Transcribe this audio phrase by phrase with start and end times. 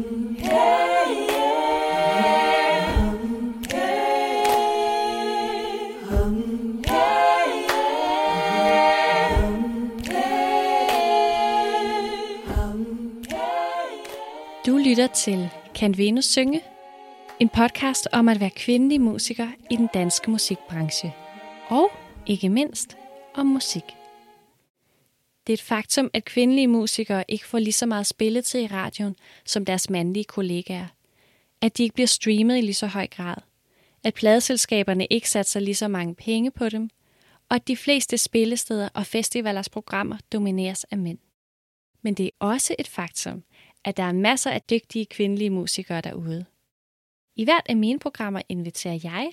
[0.00, 0.06] Du
[14.76, 16.60] lytter til Kan Venus synge?
[17.40, 21.14] En podcast om at være kvindelig musiker i den danske musikbranche.
[21.68, 21.90] Og
[22.26, 22.96] ikke mindst
[23.34, 23.99] om musik.
[25.46, 29.16] Det er et faktum, at kvindelige musikere ikke får lige så meget spilletid i radioen
[29.44, 30.86] som deres mandlige kollegaer.
[31.60, 33.36] At de ikke bliver streamet i lige så høj grad.
[34.04, 36.90] At pladeselskaberne ikke satser lige så mange penge på dem.
[37.48, 41.18] Og at de fleste spillesteder og festivalers programmer domineres af mænd.
[42.02, 43.44] Men det er også et faktum,
[43.84, 46.44] at der er masser af dygtige kvindelige musikere derude.
[47.36, 49.30] I hvert af mine programmer inviterer jeg,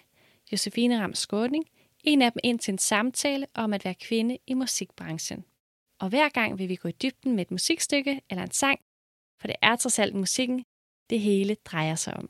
[0.51, 1.65] Josefine Ram Skåning,
[2.03, 5.45] en af dem ind til en samtale om at være kvinde i musikbranchen.
[5.99, 8.79] Og hver gang vil vi gå i dybden med et musikstykke eller en sang,
[9.39, 10.65] for det er trods alt musikken,
[11.09, 12.29] det hele drejer sig om.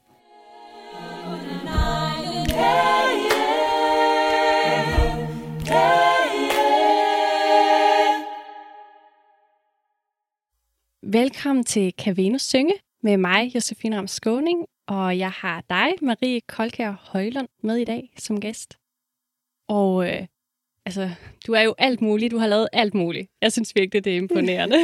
[11.02, 16.92] Velkommen til Kavenus Synge med mig, Josefine Ram Skåning, og jeg har dig, Marie Kolkær
[16.92, 18.78] Højlund, med i dag som gæst.
[19.68, 20.28] Og øh,
[20.88, 21.10] altså,
[21.48, 23.30] du er jo alt muligt, du har lavet alt muligt.
[23.42, 24.78] Jeg synes virkelig, det er imponerende.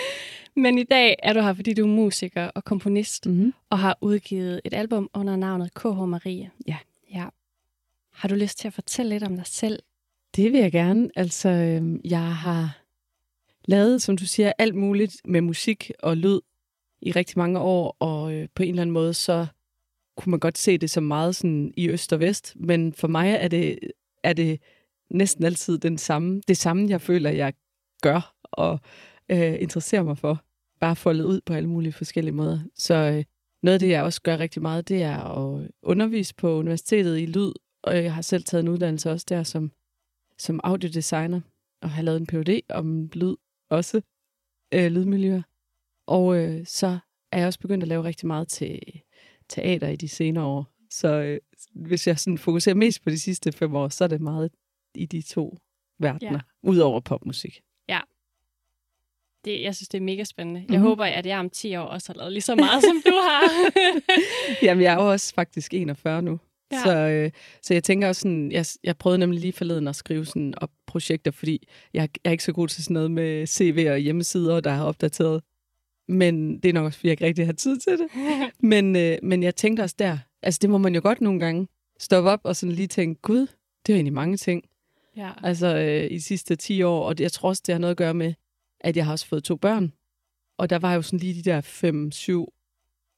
[0.62, 3.52] Men i dag er du her, fordi du er musiker og komponist, Mm-hmm.
[3.70, 6.50] og har udgivet et album under navnet KH Marie.
[6.66, 6.76] Ja.
[7.14, 7.24] ja.
[8.12, 9.82] Har du lyst til at fortælle lidt om dig selv?
[10.36, 11.10] Det vil jeg gerne.
[11.16, 12.78] Altså, øhm, jeg har
[13.64, 16.40] lavet, som du siger, alt muligt med musik og lyd
[17.02, 19.46] i rigtig mange år, og øh, på en eller anden måde, så
[20.16, 23.36] kunne man godt se det som meget sådan i øst og vest, men for mig
[23.40, 23.78] er det,
[24.22, 24.60] er det
[25.10, 27.52] næsten altid den samme, det samme, jeg føler, jeg
[28.02, 28.80] gør og
[29.30, 30.44] øh, interesserer mig for.
[30.80, 32.60] Bare foldet ud på alle mulige forskellige måder.
[32.74, 33.24] Så øh,
[33.62, 37.26] noget af det, jeg også gør rigtig meget, det er at undervise på universitetet i
[37.26, 39.72] lyd, og jeg har selv taget en uddannelse også der som,
[40.38, 41.40] som audiodesigner,
[41.82, 42.60] og har lavet en Ph.D.
[42.68, 43.36] om lyd
[43.70, 44.00] også,
[44.74, 45.42] øh, lydmiljøer.
[46.06, 46.98] Og øh, så
[47.32, 49.02] er jeg også begyndt at lave rigtig meget til
[49.48, 50.66] teater i de senere år.
[50.90, 51.40] Så øh,
[51.74, 54.50] hvis jeg sådan fokuserer mest på de sidste fem år, så er det meget
[54.94, 55.58] i de to
[55.98, 56.68] verdener, ja.
[56.70, 57.60] udover popmusik.
[59.44, 60.64] Det, jeg synes, det er mega spændende.
[60.70, 60.88] Jeg Mhm.
[60.88, 63.70] håber, at jeg om 10 år også har lavet lige så meget, som du har.
[64.66, 66.38] Jamen, jeg er jo også faktisk 41 nu.
[66.72, 66.76] Ja.
[66.76, 66.82] Ja.
[66.82, 67.30] Så, øh,
[67.62, 70.70] så jeg tænker også sådan, jeg, jeg prøvede nemlig lige forleden at skrive sådan op
[70.86, 74.60] projekter, fordi jeg, jeg er ikke så god til sådan noget med CV og hjemmesider,
[74.60, 75.42] der er opdateret.
[76.08, 78.08] Men det er nok også, fordi jeg ikke rigtig har tid til det.
[78.72, 81.68] Men, øh, men jeg tænkte også der, altså det må man jo godt nogle gange
[81.98, 83.46] stoppe op og sådan lige tænke, gud,
[83.86, 84.64] det er egentlig mange ting.
[85.16, 85.30] Ja.
[85.42, 87.90] Altså øh, i de sidste 10 år, og det, jeg tror også, det har noget
[87.90, 88.34] at gøre med,
[88.80, 89.92] at jeg har også fået to børn.
[90.58, 92.52] Og der var jo sådan lige de der 5, 7,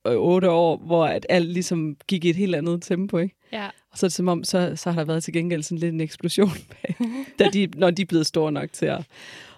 [0.05, 3.37] 8 år, hvor at alt ligesom gik i et helt andet tempo, ikke?
[3.53, 3.69] ja.
[3.91, 5.95] Og så er det som om, så, så har der været til gengæld sådan lidt
[5.95, 6.97] en eksplosion, bag,
[7.39, 9.07] da de, når de er blevet store nok til at,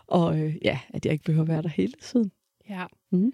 [0.07, 2.33] og øh, ja, at jeg ikke behøver at være der hele tiden.
[2.69, 2.85] Ja.
[3.13, 3.33] Mhm.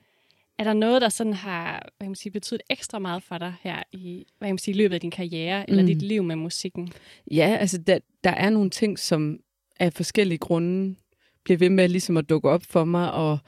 [0.60, 3.54] Er der noget, der sådan har hvad kan man sige, betydet ekstra meget for dig
[3.62, 5.86] her i hvad kan man sige, løbet af din karriere eller Mm.
[5.86, 6.92] dit liv med musikken?
[7.30, 9.38] Ja, altså der, der er nogle ting, som
[9.80, 10.94] af forskellige grunde
[11.44, 13.38] bliver ved med ligesom at dukke op for mig, og,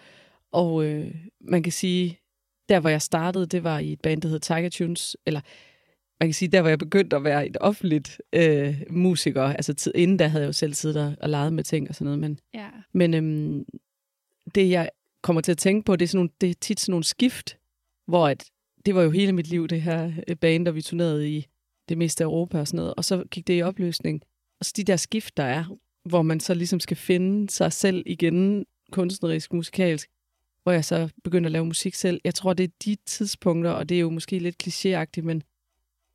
[0.53, 2.19] og øh, man kan sige,
[2.69, 5.41] der hvor jeg startede, det var i et band, der hed Tiger Tunes, eller
[6.21, 9.93] man kan sige, der hvor jeg begyndte at være et offentligt øh, musiker, altså tid,
[9.95, 12.19] inden der havde jeg jo selv siddet og, og leget med ting og sådan noget,
[12.19, 12.69] men, Ja.
[12.93, 13.65] men øhm,
[14.55, 14.91] det jeg
[15.23, 17.59] kommer til at tænke på, det er, sådan nogle, det er tit sådan nogle skift,
[18.07, 18.51] hvor at,
[18.87, 21.47] det var jo hele mit liv, det her øh, band, der vi turnerede i
[21.89, 24.23] det meste af Europa og sådan noget, og så gik det i opløsning.
[24.61, 25.65] Og så de der skift, der er,
[26.05, 30.09] hvor man så ligesom skal finde sig selv igen, kunstnerisk, musikalsk,
[30.63, 32.21] hvor jeg så begyndte at lave musik selv.
[32.25, 35.43] Jeg tror, det er de tidspunkter, og det er jo måske lidt klichéagtigt, men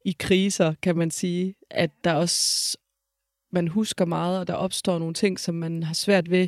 [0.06, 2.78] i kriser kan man sige, at der også,
[3.52, 6.48] man husker meget, og der opstår nogle ting, som man har svært ved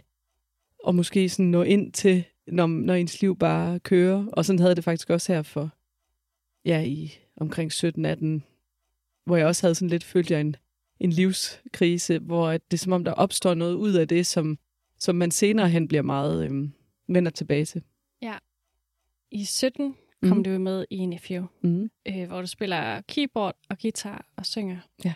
[0.87, 4.25] at måske sådan nå ind til, når, når ens liv bare kører.
[4.33, 5.69] Og sådan havde jeg det faktisk også her for,
[6.65, 8.41] ja, i omkring 17-18,
[9.25, 10.55] hvor jeg også havde sådan lidt følt jeg en,
[10.99, 14.59] en livskrise, hvor at det er som om, der opstår noget ud af det, som,
[14.97, 16.71] som man senere hen bliver meget øhm,
[17.07, 17.83] vender tilbage til.
[19.31, 20.43] I 17 kom Mhm.
[20.43, 21.89] du jo med i Nephew, Mm.
[22.07, 24.77] øh, hvor du spiller keyboard og guitar og synger.
[25.05, 25.13] Ja.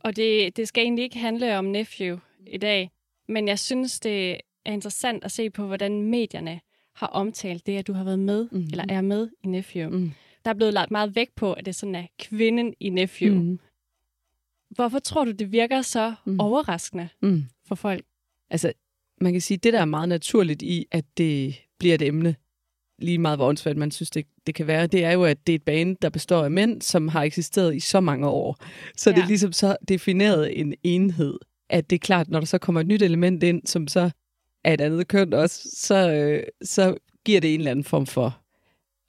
[0.00, 2.90] Og det, det skal egentlig ikke handle om Nephew i dag,
[3.28, 6.60] men jeg synes, det er interessant at se på, hvordan medierne
[6.94, 8.66] har omtalt det, at du har været med, Mhm.
[8.70, 9.90] eller er med i Nephew.
[9.90, 10.12] Mm.
[10.44, 13.34] Der er blevet lagt meget vægt på, at det sådan er kvinden i Nephew.
[13.34, 13.58] Mm.
[14.70, 16.40] Hvorfor tror du, det virker så Mm.
[16.40, 17.44] overraskende Mm.
[17.68, 18.04] for folk?
[18.50, 18.72] Altså,
[19.20, 22.36] man kan sige, det der er meget naturligt i, at det bliver et emne,
[22.98, 25.52] lige meget hvor åndssvagt man synes, det, det kan være, det er jo, at det
[25.52, 28.56] er et band, der består af mænd, som har eksisteret i så mange år.
[28.96, 29.16] Så ja.
[29.16, 31.38] det er ligesom så defineret en enhed,
[31.70, 34.10] at det er klart, når der så kommer et nyt element ind, som så
[34.64, 36.94] er et andet køn også, så, øh, så
[37.24, 38.38] giver det en eller anden form for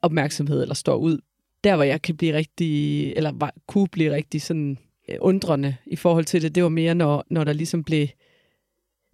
[0.01, 1.19] opmærksomhed, eller står ud.
[1.63, 4.77] Der, hvor jeg kan blive rigtig, eller var, kunne blive rigtig sådan
[5.09, 8.07] øh, undrende i forhold til det, det var mere, når, når der ligesom blev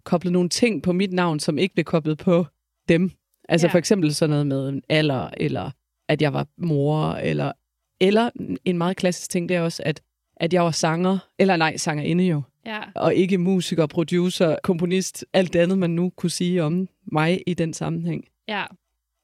[0.04, 2.46] koblet nogle ting på mit navn, som ikke blev koblet på
[2.88, 3.10] dem.
[3.48, 3.72] Altså ja.
[3.72, 5.70] for eksempel sådan noget med alder, eller
[6.08, 7.52] at jeg var mor, eller,
[8.00, 8.30] eller
[8.64, 10.02] en meget klassisk ting, det er også, at,
[10.36, 12.42] at jeg var sanger, eller nej, sangerinde jo.
[12.66, 12.80] Ja.
[12.94, 17.54] Og ikke musiker, producer, komponist, alt det andet, man nu kunne sige om mig i
[17.54, 18.24] den sammenhæng.
[18.48, 18.64] Ja.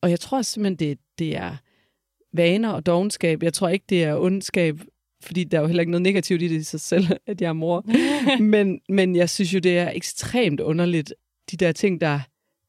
[0.02, 1.56] Og jeg tror simpelthen, det, det er
[2.32, 3.42] vaner og dogenskab.
[3.42, 4.80] Jeg tror ikke, det er ondskab,
[5.22, 7.48] fordi der er jo heller ikke noget negativt i det i sig selv, at jeg
[7.48, 7.84] er mor.
[8.42, 11.14] men, men jeg synes jo, det er ekstremt underligt,
[11.50, 12.20] de der ting, der,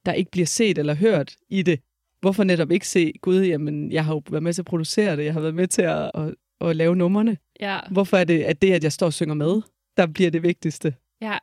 [0.05, 1.79] der ikke bliver set eller hørt i det.
[2.21, 5.25] Hvorfor netop ikke se, gud, jamen, jeg har jo været med til at producere det,
[5.25, 7.37] jeg har været med til at, at, at lave numrene.
[7.59, 7.79] Ja.
[7.91, 9.61] Hvorfor er det, at det, at jeg står og synger med,
[9.97, 10.95] der bliver det vigtigste?
[11.21, 11.37] Ja.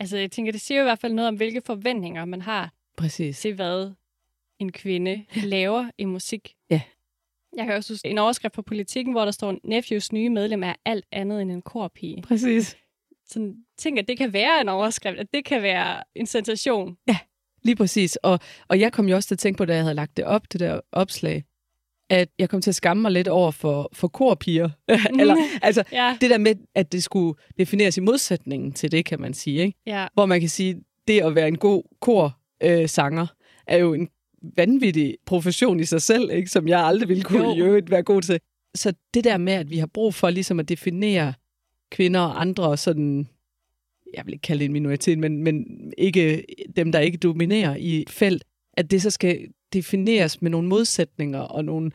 [0.00, 2.72] Altså, jeg tænker, det siger jo i hvert fald noget om, hvilke forventninger man har
[2.96, 3.40] Præcis.
[3.40, 3.92] til, hvad
[4.58, 6.54] en kvinde laver i musik.
[6.70, 6.80] Ja.
[7.56, 10.74] Jeg kan også huske en overskrift på politikken, hvor der står, Nephews nye medlem er
[10.84, 12.22] alt andet end en korpige.
[12.22, 12.76] Præcis.
[13.26, 16.96] Så tænk, at det kan være en overskrift, at det kan være en sensation.
[17.08, 17.18] Ja,
[17.62, 18.16] lige præcis.
[18.16, 20.24] Og, og jeg kom jo også til at tænke på, da jeg havde lagt det
[20.24, 21.44] op, det der opslag,
[22.10, 24.70] at jeg kom til at skamme mig lidt over for, for korpiger.
[25.20, 26.16] Eller, altså, Ja.
[26.20, 29.60] det der med, at det skulle defineres i modsætningen til det, kan man sige.
[29.62, 29.78] Ikke?
[29.86, 30.06] Ja.
[30.14, 30.76] Hvor man kan sige,
[31.08, 33.26] det at være en god kor-sanger, øh, sanger,
[33.66, 34.08] er jo en
[34.56, 36.50] vanvittig profession i sig selv, ikke?
[36.50, 37.54] som jeg aldrig ville kunne Jo.
[37.54, 38.40] i øvrigt være god til.
[38.74, 41.34] Så det der med, at vi har brug for ligesom at definere
[41.90, 43.28] kvinder og andre sådan,
[44.14, 45.64] jeg vil ikke kalde det en minoritet, men, men
[45.98, 46.44] ikke
[46.76, 48.44] dem, der ikke dominerer i et felt,
[48.76, 49.38] at det så skal
[49.78, 51.90] defineres med nogle modsætninger og nogle,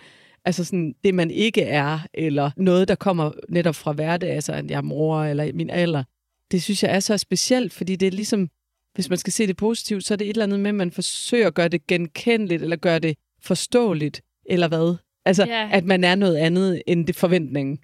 [0.45, 4.71] altså sådan det, man ikke er, eller noget, der kommer netop fra hverdag, altså at
[4.71, 6.03] jeg er mor eller min alder.
[6.51, 8.49] Det synes jeg er så specielt, fordi det er ligesom,
[8.95, 10.91] hvis man skal se det positivt, så er det et eller andet med, at man
[10.91, 14.95] forsøger at gøre det genkendeligt, eller gøre det forståeligt, eller hvad?
[15.25, 15.69] Altså, Ja.
[15.71, 17.79] at man er noget andet end det forventningen.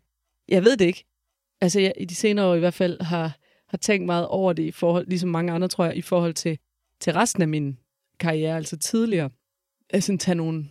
[0.49, 1.03] Jeg ved det ikke.
[1.61, 3.37] Altså, jeg i de senere år i hvert fald har,
[3.69, 6.57] har tænkt meget over det, i forhold, ligesom mange andre, tror jeg, i forhold til,
[7.01, 7.77] til resten af min
[8.19, 9.29] karriere, altså tidligere.
[9.89, 10.69] Altså, tage nogle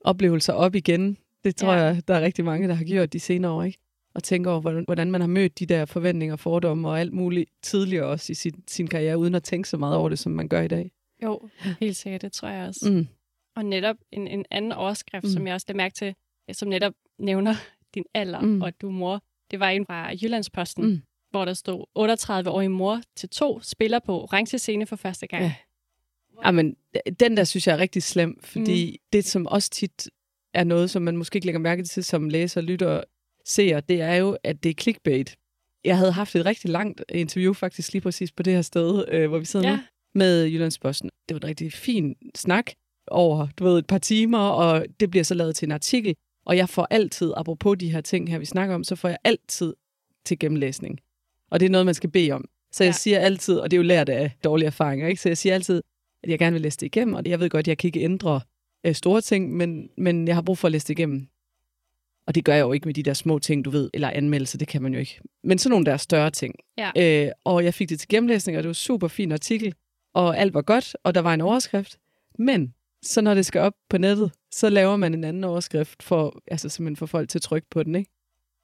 [0.00, 1.16] oplevelser op igen.
[1.44, 1.78] Det tror Ja.
[1.82, 3.78] jeg, der er rigtig mange, der har gjort de senere år, ikke?
[4.14, 8.06] Og tænke over, hvordan, man har mødt de der forventninger, fordomme og alt muligt tidligere
[8.06, 10.60] også i sin, sin karriere, uden at tænke så meget over det, som man gør
[10.60, 10.90] i dag.
[11.22, 11.48] Jo,
[11.80, 12.90] helt sikkert, det tror jeg også.
[12.92, 13.06] Mm.
[13.56, 15.30] Og netop en, en anden overskrift, Mm.
[15.30, 16.14] som jeg også lagde mærke til,
[16.52, 17.54] som netop nævner
[17.94, 18.62] din alder, Mm.
[18.62, 19.22] og at du er mor.
[19.50, 21.02] Det var en fra Jyllandsposten, mm.
[21.30, 25.42] hvor der stod 38-årig mor til to spiller på orange scene for første gang.
[25.44, 25.54] Ja.
[26.44, 26.76] Jamen,
[27.20, 29.06] den der synes jeg er rigtig slem, fordi mm.
[29.12, 30.08] det, som også tit
[30.54, 33.02] er noget, som man måske ikke lægger mærke til som læser, lytter,
[33.46, 35.36] ser, det er jo, at det er clickbait.
[35.84, 39.28] Jeg havde haft et rigtig langt interview faktisk lige præcis på det her sted, øh,
[39.28, 39.76] hvor vi sidder Ja.
[39.76, 39.82] nu,
[40.14, 41.10] med Jyllandsposten.
[41.28, 42.70] Det var en rigtig fin snak
[43.06, 46.14] over, du ved, et par timer, og det bliver så lavet til en artikel,
[46.46, 49.18] og jeg får altid, apropos de her ting her, vi snakker om, så får jeg
[49.24, 49.74] altid
[50.24, 50.98] til gennemlæsning.
[51.50, 52.44] Og det er noget, man skal bede om.
[52.72, 52.92] Så jeg Ja.
[52.98, 55.22] siger altid, og det er jo lært af dårlige erfaringer, ikke?
[55.22, 55.82] så jeg siger altid,
[56.24, 58.00] at jeg gerne vil læse det igennem, og jeg ved godt, at jeg kan ikke
[58.00, 58.40] ændre
[58.86, 61.26] øh, store ting, men, men jeg har brug for at læse det igennem.
[62.26, 64.58] Og det gør jeg jo ikke med de der små ting, du ved, eller anmeldelser,
[64.58, 65.20] det kan man jo ikke.
[65.44, 66.54] Men sådan nogle der større ting.
[66.78, 66.90] Ja.
[67.26, 69.74] Øh, og jeg fik det til gennemlæsning, og det var en super fin artikel,
[70.14, 71.98] og alt var godt, og der var en overskrift.
[72.38, 76.42] Men så når det skal op på nettet, så laver man en anden overskrift for,
[76.50, 78.10] altså simpelthen for folk til at trykke på den, ikke?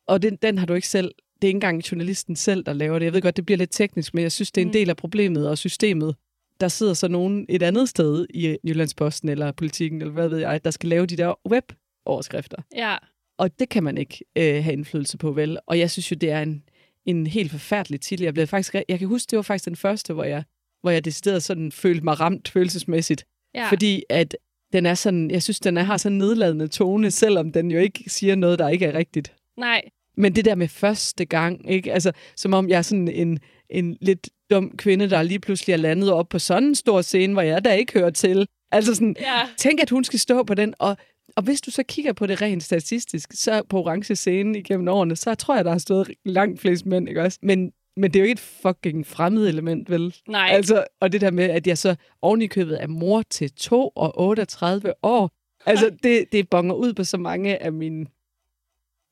[0.06, 2.98] Og den, den har du ikke selv, det er ikke engang journalisten selv, der laver
[2.98, 3.06] det.
[3.06, 4.72] Jeg ved godt, det bliver lidt teknisk, men jeg synes, det er en Mm.
[4.72, 6.14] del af problemet og systemet.
[6.60, 10.64] Der sidder så nogen et andet sted i Jyllandsposten eller Politiken, eller hvad ved jeg,
[10.64, 12.62] der skal lave de der web-overskrifter.
[12.76, 12.96] Ja,
[13.38, 15.58] Og det kan man ikke øh, have indflydelse på, vel?
[15.66, 16.62] Og jeg synes jo, det er en,
[17.06, 18.24] en helt forfærdelig titel.
[18.24, 20.44] Jeg, blev faktisk, jeg kan huske, det var faktisk den første, hvor jeg,
[20.82, 23.24] hvor jeg decideret sådan følte mig ramt følelsesmæssigt.
[23.54, 23.68] ja.
[23.68, 24.36] Fordi at
[24.72, 27.78] den er sådan, jeg synes, den er, har sådan en nedladende tone, selvom den jo
[27.78, 29.34] ikke siger noget, der ikke er rigtigt.
[29.56, 29.82] Nej,
[30.16, 31.92] Men det der med første gang, ikke?
[31.92, 33.38] Altså, som om jeg er sådan en,
[33.70, 37.32] en lidt dum kvinde, der lige pludselig er landet op på sådan en stor scene,
[37.32, 38.46] hvor jeg da ikke hører til.
[38.72, 39.40] Altså sådan, ja.
[39.56, 40.96] tænk, at hun skal stå på den, og,
[41.36, 45.16] og hvis du så kigger på det rent statistisk, så på orange scene igennem årene,
[45.16, 47.38] så tror jeg, der har stået langt flest mænd, ikke også?
[47.42, 50.14] Men, men det er jo ikke et fucking fremmed element, vel?
[50.28, 50.48] Nej.
[50.50, 53.88] Altså, og det der med, at jeg så oven i købet er mor til 2
[53.88, 55.30] og 38 år,
[55.66, 58.06] altså det, det bonger ud på så mange af mine,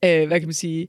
[0.05, 0.89] øh, hvad kan man sige,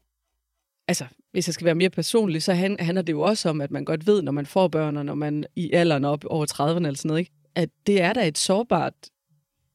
[0.87, 3.71] altså hvis jeg skal være mere personlig, så han, handler det jo også om, at
[3.71, 6.75] man godt ved, når man får børn, og når man i alderen op over 30'erne
[6.75, 7.31] eller sådan noget, ikke?
[7.55, 8.93] at det er da et sårbart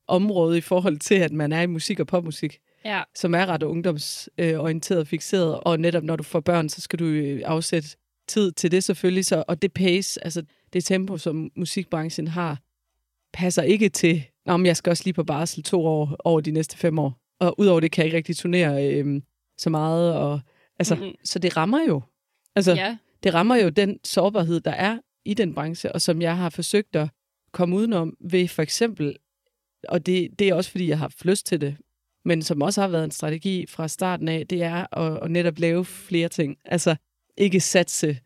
[0.09, 3.03] område i forhold til, at man er i musik og popmusik, Ja.
[3.15, 5.61] som er ret ungdomsorienteret og fixeret.
[5.61, 7.89] Og netop når du får børn, så skal du øh, afsætte
[8.29, 9.25] tid til det selvfølgelig.
[9.25, 10.43] Så, og det pace, altså
[10.73, 12.59] det tempo, som musikbranchen har,
[13.33, 16.77] passer ikke til, om jeg skal også lige på barsel to år over de næste
[16.79, 17.19] fem år.
[17.41, 19.23] Og udover det kan jeg ikke rigtig turnere øh,
[19.59, 20.15] så meget.
[20.15, 20.41] Og,
[20.79, 21.05] altså, Mhm.
[21.05, 21.25] mm-hmm.
[21.25, 22.03] Så det rammer jo.
[22.57, 22.97] Altså, Ja.
[23.23, 26.97] det rammer jo den sårbarhed, der er i den branche, og som jeg har forsøgt
[26.97, 27.09] at
[27.53, 29.17] komme udenom ved for eksempel,
[29.89, 31.77] og det, det er også fordi, jeg har haft lyst til det,
[32.25, 35.59] men som også har været en strategi fra starten af, det er at, at netop
[35.59, 36.57] lave flere ting.
[36.65, 36.97] Altså
[37.37, 38.19] ikke satse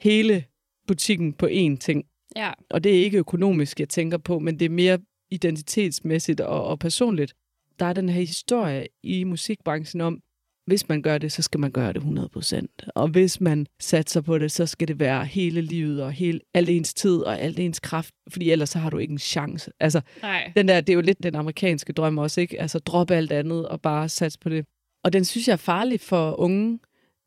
[0.00, 0.44] hele
[0.86, 2.04] butikken på én ting.
[2.36, 2.52] Ja.
[2.70, 4.98] Og det er ikke økonomisk, jeg tænker på, men det er mere
[5.30, 7.34] identitetsmæssigt og, og personligt.
[7.78, 10.20] Der er den her historie i musikbranchen om,
[10.66, 12.90] hvis man gør det, så skal man gøre det 100%.
[12.94, 16.68] Og hvis man satser på det, så skal det være hele livet og hele, al
[16.68, 19.70] ens tid og al ens kraft, fordi ellers så har du ikke en chance.
[19.80, 20.52] Altså, Nej.
[20.56, 22.60] den der, det er jo lidt den amerikanske drøm også, ikke?
[22.60, 24.66] Altså, drop alt andet og bare satse på det.
[25.04, 26.78] Og den synes jeg er farlig for unge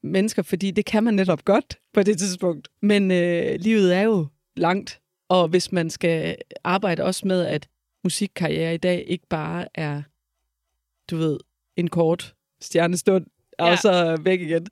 [0.03, 2.67] mennesker, fordi det kan man netop godt på det tidspunkt.
[2.81, 7.67] Men øh, livet er jo langt, og hvis man skal arbejde også med, at
[8.03, 10.01] musikkarriere i dag ikke bare er,
[11.09, 11.37] du ved,
[11.75, 13.25] en kort stjernestund,
[13.59, 13.75] og Ja.
[13.75, 14.67] så væk igen.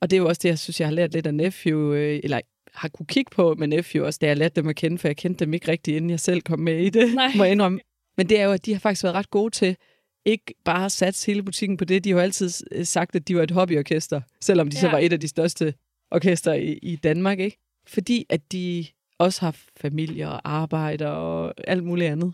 [0.00, 2.20] Og det er jo også det, jeg synes, jeg har lært lidt af Nephew, øh,
[2.24, 2.40] eller
[2.74, 5.16] har kunne kigge på med Nephew også, da jeg lærte dem at kende, for jeg
[5.16, 7.32] kendte dem ikke rigtigt, inden jeg selv kom med i det, Nej.
[7.36, 7.80] må jeg indrømme.
[8.16, 9.76] Men det er jo, at de har faktisk været ret gode til
[10.24, 12.04] ikke bare at satse hele butikken på det.
[12.04, 14.80] De har jo altid øh, sagt, at de var et hobbyorkester, selvom de ja.
[14.80, 15.74] så var et af de største
[16.10, 17.58] orkester i, i Danmark, ikke?
[17.86, 18.86] Fordi at de
[19.18, 22.32] også har familie og arbejde og alt muligt andet.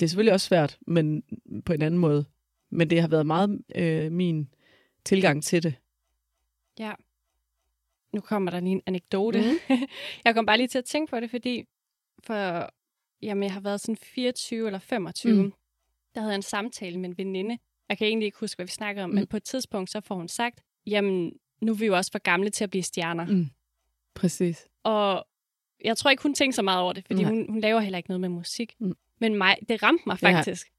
[0.00, 1.22] Det er selvfølgelig også svært, men
[1.66, 2.24] på en anden måde.
[2.70, 4.48] Men det har været meget øh, min
[5.04, 5.74] tilgang til det.
[6.78, 6.92] Ja.
[8.12, 9.38] Nu kommer der lige en anekdote.
[9.40, 9.58] Mhm.
[9.80, 9.86] Mm.
[10.24, 11.64] jeg kom bare lige til at tænke på det, fordi
[12.22, 12.70] for,
[13.22, 15.42] jamen, jeg har været sådan 24 eller 25.
[15.42, 15.52] Mm.
[16.14, 17.58] Der havde jeg en samtale med en veninde.
[17.88, 19.14] Jeg kan egentlig ikke huske, hvad vi snakkede om, Mm.
[19.14, 22.18] men på et tidspunkt så får hun sagt, jamen, nu er vi jo også for
[22.18, 23.26] gamle til at blive stjerner.
[23.26, 23.46] Mm.
[24.14, 24.66] Præcis.
[24.82, 25.26] Og
[25.84, 27.30] jeg tror ikke, hun tænkte så meget over det, fordi Nej.
[27.30, 28.74] hun, hun laver heller ikke noget med musik.
[28.78, 28.96] Mm.
[29.18, 30.28] Men mig, det ramte mig Ja.
[30.38, 30.72] faktisk.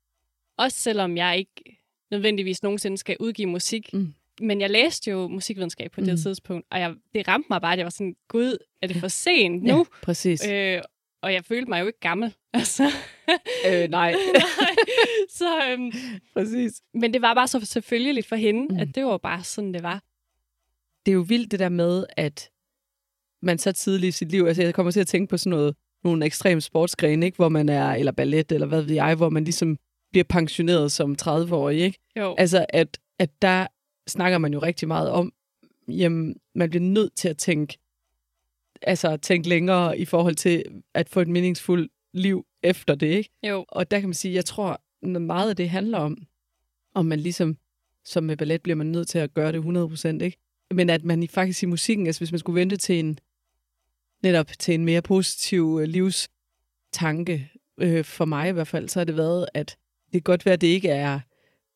[0.57, 1.81] Også selvom jeg ikke
[2.12, 3.94] nødvendigvis nogensinde skal udgive musik.
[3.94, 4.13] Mm.
[4.41, 6.18] Men jeg læste jo musikvidenskab på det Mm.
[6.18, 9.08] tidspunkt, og jeg, det ramte mig bare, at jeg var sådan, gud, er det for
[9.08, 9.86] sent Ja, nu?
[10.03, 10.48] præcis.
[10.48, 10.82] Øh,
[11.22, 12.34] og jeg følte mig jo ikke gammel.
[12.53, 12.84] Altså.
[13.68, 14.12] Øh, nej.
[14.15, 14.15] Nej.
[15.30, 15.91] så, øhm,
[16.34, 16.82] præcis.
[16.94, 18.80] men det var bare så selvfølgeligt for hende, mm.
[18.80, 20.03] at det var bare sådan, det var.
[21.06, 22.50] det er jo vildt det der med, at
[23.41, 25.75] man så tidligt i sit liv, altså jeg kommer til at tænke på sådan noget,
[26.03, 27.36] nogle ekstreme sportsgrene, ikke?
[27.36, 29.77] hvor man er, eller ballet, eller hvad ved jeg, hvor man ligesom
[30.12, 32.00] bliver pensioneret som 30-årig, ikke?
[32.15, 32.36] Jo.
[32.38, 33.68] Altså, at, at der
[34.08, 35.34] snakker man jo rigtig meget om,
[35.88, 37.77] jamen, man bliver nødt til at tænke,
[38.82, 40.63] altså tænke længere i forhold til
[40.94, 43.30] at få et meningsfuldt liv efter det, ikke?
[43.44, 43.65] jo.
[43.68, 44.82] Og der kan man sige, jeg tror,
[45.20, 46.18] meget af det handler om,
[46.94, 47.58] om man ligesom,
[48.06, 49.62] som med ballet, bliver man nødt til at gøre det
[50.22, 50.38] 100%, ikke?
[50.74, 53.20] Men at man i, faktisk i musikken, altså hvis man skulle vente til en,
[54.24, 59.06] netop til en mere positiv øh, livstanke, øh, for mig i hvert fald, så har
[59.06, 59.77] det været, at
[60.13, 61.20] det kan godt være, at det ikke er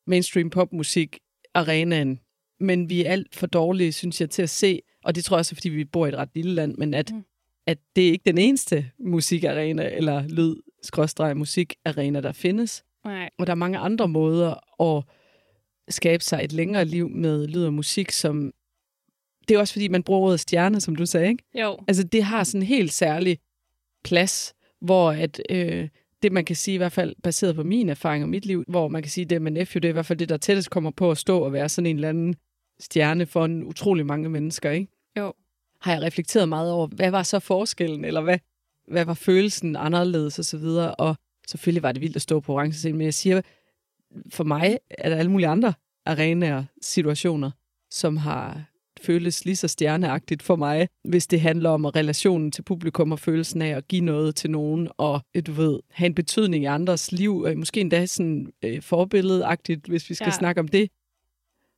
[0.07, 1.19] mainstream popmusik
[1.53, 2.19] arenaen,
[2.59, 5.39] men vi er alt for dårlige, synes jeg, til at se, og det tror jeg
[5.39, 7.23] også, fordi vi bor i et ret lille land, men at, mm.
[7.67, 12.83] At det er ikke den eneste musikarena, eller lyd skråstreg musikarena, der findes.
[13.05, 13.29] Nej.
[13.37, 15.03] Og der er mange andre måder at
[15.89, 18.53] skabe sig et længere liv med lyd og musik, som...
[19.47, 21.43] Det er også, fordi man bruger ordet stjerne, som du sagde, ikke?
[21.61, 21.77] Jo.
[21.87, 23.39] Altså, det har sådan en helt særlig
[24.03, 25.89] plads, hvor at, øh,
[26.25, 28.87] det, man kan sige, i hvert fald baseret på min erfaring og mit liv, hvor
[28.87, 30.91] man kan sige, det med Nephew, det er i hvert fald det, der tættest kommer
[30.91, 32.35] på at stå og være sådan en eller anden
[32.79, 34.87] stjerne for en utrolig mange mennesker, ikke?
[35.17, 35.33] Jo.
[35.81, 38.39] Har jeg reflekteret meget over, hvad var så forskellen, eller hvad,
[38.87, 41.15] hvad var følelsen anderledes og så videre, og
[41.47, 43.41] selvfølgelig var det vildt at stå på orange men jeg siger,
[44.29, 45.73] for mig er der alle mulige andre
[46.05, 47.51] arenaer, situationer,
[47.91, 48.63] som har
[49.01, 53.61] føles lige så stjerneagtigt for mig, hvis det handler om relationen til publikum og følelsen
[53.61, 57.37] af at give noget til nogen, og du ved, have en betydning i andres liv,
[57.37, 60.25] og måske endda sådan øh, forbilledagtigt, hvis vi skal.
[60.25, 60.31] Ja.
[60.31, 60.89] snakke om det,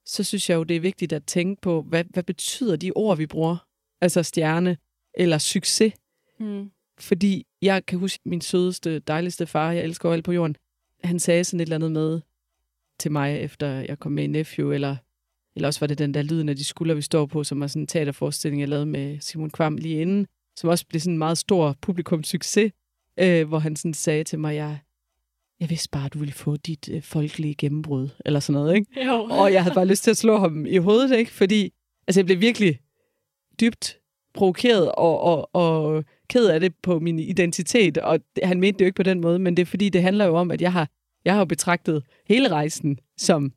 [0.06, 3.18] så synes jeg jo, det er vigtigt at tænke på, hvad, hvad betyder de ord,
[3.18, 3.58] vi bruger?
[4.02, 4.78] Altså stjerne
[5.14, 5.94] eller succes.
[6.40, 6.72] Mm.
[7.00, 10.56] Fordi jeg kan huske min sødeste, dejligste far, jeg elsker alt på jorden,
[11.04, 12.22] han sagde sådan et eller andet med
[13.00, 14.96] til mig, efter jeg kom med i Nephew, eller,
[15.58, 17.68] eller også var det den der lyden af de skuldre, vi står på, som var
[17.68, 21.18] sådan en teaterforestilling, jeg lavede med Simon Kvam lige inden, som også blev sådan en
[21.18, 22.72] meget stor publikumssucces,
[23.20, 24.80] øh, hvor han sådan sagde til mig, jeg,
[25.60, 29.06] jeg vidste bare, at du ville få dit øh, folkelige gennembrud, eller sådan noget, ikke?
[29.06, 29.24] Jo.
[29.24, 31.32] Og jeg havde bare lyst til at slå ham i hovedet, ikke?
[31.32, 31.74] Fordi
[32.08, 32.80] altså, jeg blev virkelig
[33.60, 33.98] dybt
[34.34, 37.98] provokeret og, og, og ked af det på min identitet.
[37.98, 40.02] Og det, han mente det jo ikke på den måde, men det er fordi, det
[40.02, 40.90] handler jo om, at jeg har
[41.26, 43.52] Jeg har betragtet hele rejsen som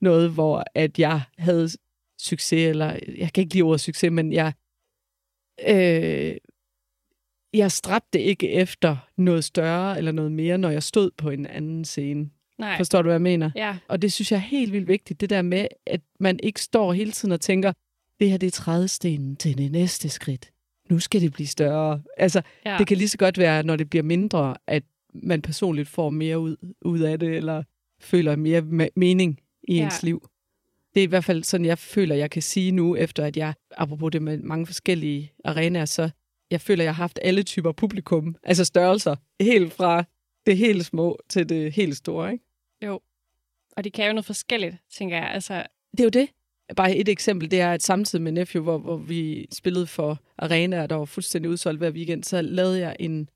[0.00, 1.68] noget, hvor at jeg havde
[2.18, 4.52] succes, eller jeg kan ikke lide ordet succes, men jeg,
[5.68, 6.36] øh,
[7.54, 11.84] jeg stræbte ikke efter noget større eller noget mere, når jeg stod på en anden
[11.84, 12.30] scene.
[12.58, 12.76] Nej.
[12.76, 13.50] Forstår du, hvad jeg mener?
[13.56, 13.78] Ja.
[13.88, 16.92] Og det synes jeg er helt vildt vigtigt, det der med, at man ikke står
[16.92, 17.72] hele tiden og tænker,
[18.20, 20.50] det her det er trædestenen til det næste skridt.
[20.90, 22.02] Nu skal det blive større.
[22.16, 22.76] Altså, ja.
[22.78, 24.82] det kan lige så godt være, når det bliver mindre, at
[25.14, 27.62] man personligt får mere ud, ud af det, eller
[28.00, 29.84] føler mere me- mening i Ja.
[29.84, 30.28] ens liv.
[30.94, 33.54] Det er i hvert fald sådan, jeg føler, jeg kan sige nu, efter at jeg,
[33.76, 36.10] apropos det med mange forskellige arenaer, så
[36.50, 40.04] jeg føler, jeg har haft alle typer publikum, altså størrelser, helt fra
[40.46, 42.32] det helt små til det helt store.
[42.32, 42.44] Ikke?
[42.86, 43.00] Jo.
[43.76, 45.30] Og de kan jo noget forskelligt, tænker jeg.
[45.30, 46.28] Altså, Det er jo det.
[46.76, 50.86] Bare et eksempel, det er, at samtidig med Nephew, hvor, hvor vi spillede for arenaer,
[50.86, 53.30] der var fuldstændig udsolgt hver weekend, så lavede jeg en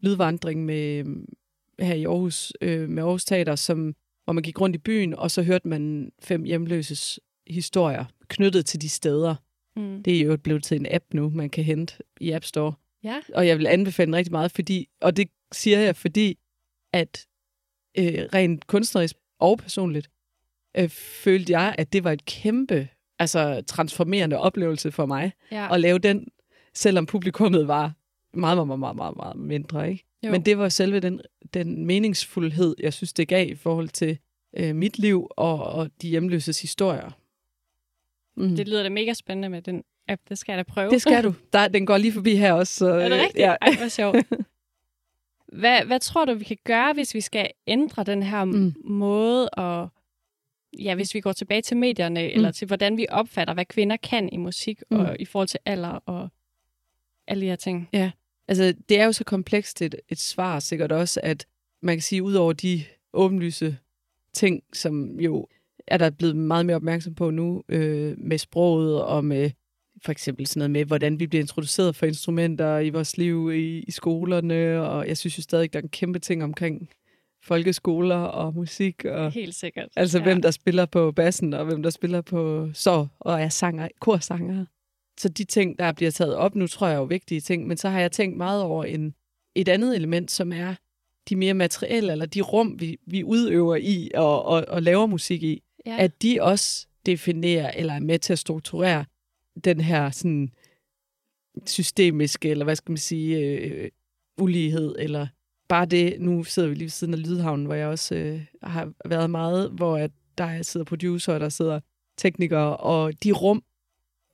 [0.00, 1.04] lydvandring med,
[1.80, 3.94] her i Aarhus, øh, med Aarhus Teater, som,
[4.30, 8.80] hvor man gik rundt i byen, og så hørte man fem hjemløses historier knyttet til
[8.80, 9.34] de steder.
[9.76, 10.02] mm.
[10.02, 12.72] Det er jo blevet til en app nu, man kan hente i App Store.
[13.04, 13.20] ja.
[13.34, 16.38] Og jeg vil anbefale den rigtig meget, fordi, og det siger jeg, fordi
[16.92, 17.26] at
[17.98, 20.10] øh, rent kunstnerisk og personligt,
[20.76, 25.74] øh, følte jeg, at det var et kæmpe, altså transformerende oplevelse for mig, ja.
[25.74, 26.28] at lave den,
[26.74, 27.92] selvom publikummet var
[28.34, 29.90] meget, meget, meget, meget, meget, meget mindre.
[29.90, 30.04] Ikke?
[30.26, 30.30] Jo.
[30.30, 31.20] Men det var selve den,
[31.54, 34.18] den meningsfuldhed, jeg synes, det gav i forhold til
[34.56, 37.10] øh, mit liv og, og de hjemløses historier.
[38.36, 38.56] Mm.
[38.56, 40.22] Det lyder da mega spændende med den app.
[40.28, 40.90] Det skal jeg da prøve.
[40.90, 41.34] det skal du.
[41.52, 42.74] Der, den går lige forbi her også.
[42.74, 43.38] Så, Er det øh, rigtigt?
[43.38, 43.54] Ja.
[43.60, 44.16] Ej, hvor sjovt.
[45.58, 48.74] Hvad, hvad tror du, vi kan gøre, hvis vi skal ændre den her Mm.
[48.84, 49.88] måde, og
[50.78, 52.30] ja, hvis vi går tilbage til medierne, mm.
[52.34, 54.96] eller til hvordan vi opfatter, hvad kvinder kan i musik, Mm.
[55.00, 56.28] og i forhold til alder og
[57.26, 57.88] alle de her ting.
[58.50, 61.46] Altså, det er jo så komplekst et, et svar sikkert også, at
[61.82, 63.76] man kan sige, ud over de åbenlyse
[64.32, 65.46] ting, som jo
[65.86, 69.50] er der blevet meget mere opmærksom på nu, øh, med sproget og med
[70.04, 73.78] for eksempel sådan noget med, hvordan vi bliver introduceret for instrumenter i vores liv i,
[73.78, 76.90] i skolerne, og jeg synes jo stadig, der er en kæmpe ting omkring
[77.42, 79.88] folkeskoler og musik, og Helt sikkert.
[79.96, 80.24] altså ja.
[80.24, 84.64] hvem der spiller på bassen, og hvem der spiller på så og er sanger, korsanger.
[85.20, 87.76] Så de ting, der bliver taget op nu, tror jeg er jo vigtige ting, men
[87.76, 89.14] så har jeg tænkt meget over en,
[89.54, 90.74] et andet element, som er
[91.28, 95.42] de mere materielle, eller de rum, vi, vi udøver i og, og, og laver musik
[95.42, 95.96] i, ja.
[95.98, 99.04] at de også definerer eller er med til at strukturere
[99.64, 100.52] den her sådan
[101.66, 103.90] systemiske, eller hvad skal man sige, øh,
[104.38, 105.26] ulighed, eller
[105.68, 108.92] bare det, nu sidder vi lige ved siden af Lydhavnen, hvor jeg også øh, har
[109.08, 111.80] været meget, hvor at der sidder producer, der sidder
[112.16, 113.62] teknikere, og de rum,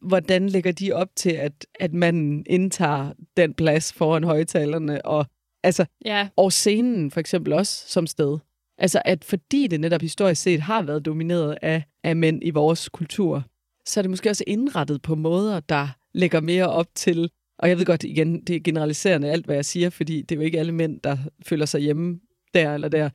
[0.02, 5.26] hvordan lægger de op til, at, at manden indtager den plads foran højtalerne, og
[5.62, 6.28] altså, ja.
[6.36, 8.38] og scenen for eksempel også som sted.
[8.78, 12.88] Altså at fordi det netop historisk set har været domineret af, af mænd i vores
[12.88, 13.44] kultur,
[13.86, 17.78] så er det måske også indrettet på måder, der lægger mere op til, og jeg
[17.78, 20.58] ved godt igen, det er generaliserende alt, hvad jeg siger, fordi det er jo ikke
[20.58, 22.20] alle mænd, der føler sig hjemme
[22.54, 23.10] der eller der.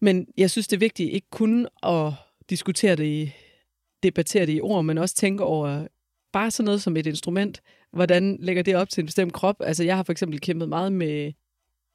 [0.00, 2.12] Men jeg synes, det er vigtigt ikke kun at
[2.50, 3.32] diskutere det i,
[4.02, 5.86] debattere det i ord, men også tænke over
[6.34, 7.62] bare sådan noget som et instrument.
[7.92, 9.56] Hvordan lægger det op til en bestemt krop?
[9.60, 11.32] Altså jeg har for eksempel kæmpet meget med,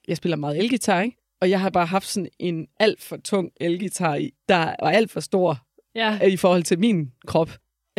[0.07, 1.17] jeg spiller meget elgitar, ikke?
[1.41, 5.11] Og jeg har bare haft sådan en alt for tung elgitar, i, der var alt
[5.11, 5.57] for stor
[5.95, 6.19] Ja.
[6.23, 7.49] øh, i forhold til min krop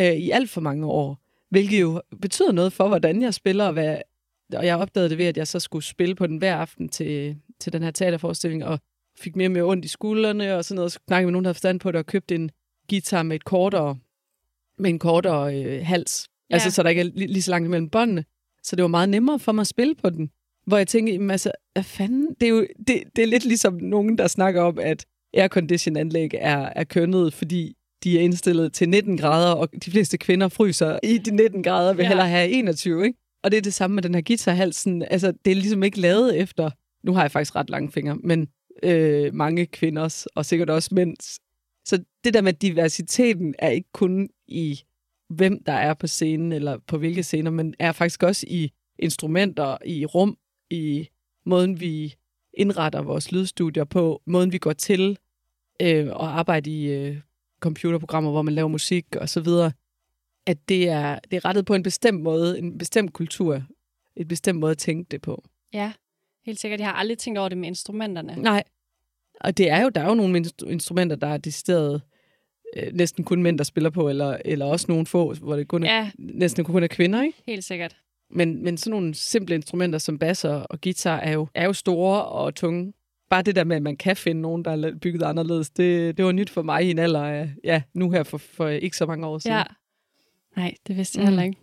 [0.01, 1.19] øh, i alt for mange år.
[1.51, 3.99] Hvilket jo betyder noget for, hvordan jeg spiller, og, hvad,
[4.55, 7.37] og jeg opdagede det ved, at jeg så skulle spille på den hver aften til,
[7.61, 8.79] til den her teaterforestilling, og
[9.19, 11.45] fik mere og mere ondt i skuldrene, og sådan noget, og så snakkede med nogen,
[11.45, 12.51] der havde forstand på det, og købte en
[12.91, 13.97] guitar med et kortere,
[14.79, 16.30] med en kortere øh, hals.
[16.51, 16.55] Ja.
[16.55, 18.25] Altså, så der ikke er lige, lige så langt imellem båndene.
[18.63, 20.31] Så det var meget nemmere for mig at spille på den.
[20.67, 22.29] Hvor jeg tænkte, jamen, altså, hvad fanden?
[22.41, 26.69] Det er jo det, det er lidt ligesom nogen, der snakker om, at aircondition-anlæg er,
[26.77, 31.19] er kønnet, fordi de er indstillet til 19 grader, og de fleste kvinder fryser i
[31.19, 32.09] de 19 grader, vil ja.
[32.09, 33.19] hellere have 21, ikke?
[33.43, 35.03] Og det er det samme med den her guitarhalsen.
[35.03, 36.71] Altså, det er ligesom ikke lavet efter...
[37.05, 38.49] Nu har jeg faktisk ret lange fingre, men
[38.83, 41.41] øh, mange kvinders, og sikkert også mænds.
[41.85, 44.81] Så det der med diversiteten er ikke kun i,
[45.31, 49.77] hvem der er på scenen, eller på hvilke scener, men er faktisk også i instrumenter,
[49.85, 50.39] i rum,
[50.71, 51.09] i
[51.45, 52.15] måden, vi
[52.55, 55.19] indretter vores lydstudier på, måden, vi går til
[55.83, 57.21] øh, at arbejde i øh,
[57.61, 59.73] computerprogrammer, hvor man laver musik og så videre,
[60.47, 63.63] at det er, det er rettet på en bestemt måde, en bestemt kultur,
[64.17, 65.45] et bestemt måde at tænke det på.
[65.73, 65.93] ja,
[66.47, 66.81] helt sikkert.
[66.81, 68.37] Jeg har aldrig tænkt over det med instrumenterne.
[68.37, 68.63] Nej,
[69.41, 72.03] og det er jo, der er jo nogle instru- instrumenter, der er decideret
[72.77, 75.83] øh, næsten kun mænd, der spiller på, eller, eller også nogle få, hvor det kun
[75.83, 77.43] er, Ja, næsten kun er kvinder, ikke?
[77.47, 77.97] helt sikkert.
[78.31, 82.25] Men, men sådan nogle simple instrumenter som basser og guitar er jo, er jo store
[82.25, 82.93] og tunge.
[83.31, 86.25] bare det der med, at man kan finde nogen, der er bygget anderledes, det, det
[86.25, 89.07] var nyt for mig i en alder af, ja, nu her for, for ikke så
[89.07, 89.57] mange år siden.
[89.57, 89.63] Ja.
[90.57, 91.29] Nej, det vidste jeg mm.
[91.29, 91.57] heller ikke.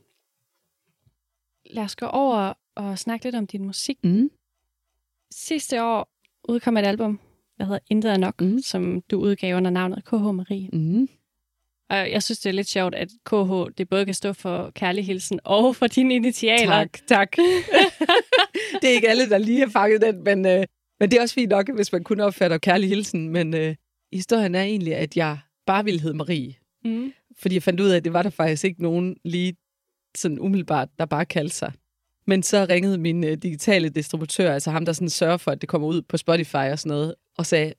[1.70, 3.98] Lad os gå over og snakke lidt om din musik.
[4.04, 4.30] Mm.
[5.32, 6.10] Sidste år
[6.50, 7.20] udkom et album,
[7.58, 8.60] der hedder Intet er nok, mm.
[8.62, 10.70] som du udgav under navnet KH Marie.
[10.74, 11.10] Mm.
[11.90, 15.06] Og jeg synes, det er lidt sjovt, at KH det både kan stå for kærlig
[15.06, 16.72] hilsen og for dine initialer.
[16.72, 17.32] Tak, tak.
[18.82, 20.66] det er ikke alle, der lige har fanget den, men, øh,
[21.00, 23.30] men det er også fint nok, hvis man kun opfatter kærlig hilsen.
[23.30, 23.76] Men øh,
[24.14, 26.56] historien er egentlig, at jeg bare ville hedde Marie.
[26.86, 27.14] Mm.
[27.38, 29.56] Fordi jeg fandt ud af, at det var der faktisk ikke nogen lige
[30.18, 31.72] sådan umiddelbart, der bare kaldte sig.
[32.28, 35.70] Men så ringede min øh, digitale distributør, altså ham, der sådan sørger for, at det
[35.70, 37.74] kommer ud på Spotify og sådan noget, og sagde,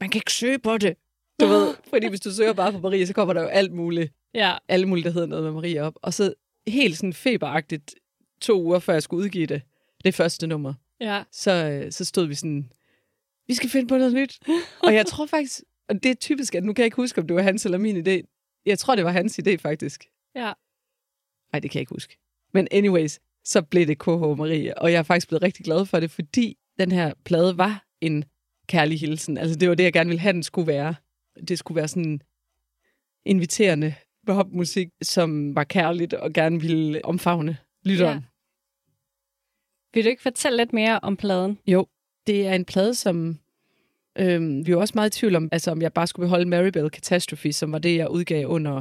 [0.00, 0.96] man kan ikke søge på det.
[1.40, 4.12] Du ved, fordi hvis du søger bare på Marie, så kommer der jo alt muligt.
[4.34, 4.56] Ja.
[4.68, 5.94] Alle mulige, der hedder noget med Marie op.
[6.02, 6.34] Og så
[6.66, 7.94] helt sådan feberagtigt,
[8.40, 9.62] to uger før jeg skulle udgive det,
[10.04, 11.22] det første nummer, Ja.
[11.32, 12.70] så, øh, så stod vi sådan,
[13.46, 14.38] vi skal finde på noget nyt.
[14.82, 17.26] og jeg tror faktisk, og det er typisk, at nu kan jeg ikke huske, om
[17.26, 18.22] det var hans eller min idé.
[18.66, 20.04] Jeg tror, det var hans idé faktisk.
[20.34, 20.52] Ja.
[21.52, 22.16] Nej, det kan jeg ikke huske.
[22.54, 26.00] Men anyways, så blev det KH Marie, og jeg er faktisk blevet rigtig glad for
[26.00, 28.24] det, fordi den her plade var en
[28.66, 29.38] kærlig hilsen.
[29.38, 30.94] Altså det var det, jeg gerne ville have, den skulle være.
[31.48, 32.20] Det skulle være sådan
[33.26, 33.94] inviterende
[34.26, 38.18] popmusik, som var kærligt og gerne ville omfavne lytteren.
[38.18, 38.24] Ja.
[39.94, 41.58] Vil du ikke fortælle lidt mere om pladen?
[41.66, 41.86] Jo,
[42.26, 43.38] det er en plade, som
[44.18, 46.90] øhm, vi var også meget i tvivl om, altså om jeg bare skulle beholde Maribel
[46.90, 48.76] Catastrophe, som var det, jeg udgav under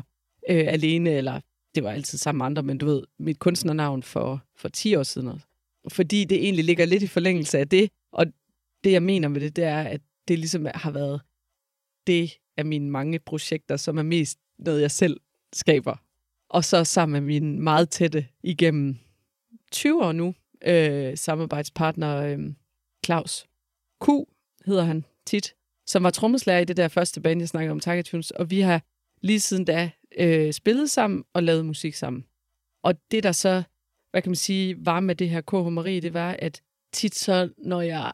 [0.50, 1.42] øh, alene, eller
[1.76, 5.04] det var altid sammen med andre, men du ved, mit kunstnernavn for, for 10 år
[5.04, 5.28] siden.
[5.28, 5.46] også.
[5.90, 8.26] Fordi det egentlig ligger lidt i forlængelse af det, og
[8.84, 11.22] det, jeg mener med det, det er, at det ligesom har været
[12.08, 15.20] det af mine mange projekter, som er mest noget, jeg selv
[15.54, 15.96] skaber.
[16.50, 18.98] Og så sammen med min meget tætte igennem
[19.72, 22.40] 20 år nu, øh, samarbejdspartner øh,
[23.06, 23.46] Claus
[24.06, 24.08] Q,
[24.66, 25.56] hedder han tit,
[25.86, 28.82] som var trommeslager i det der første band, jeg snakkede om, Takatunes, og vi har
[29.22, 32.26] lige siden da øh, spillet sammen og lavet musik sammen.
[32.84, 33.64] Og det, der så,
[34.12, 36.62] hvad kan man sige, var med det her KH Marie, det var, at
[36.94, 38.12] tit så, når jeg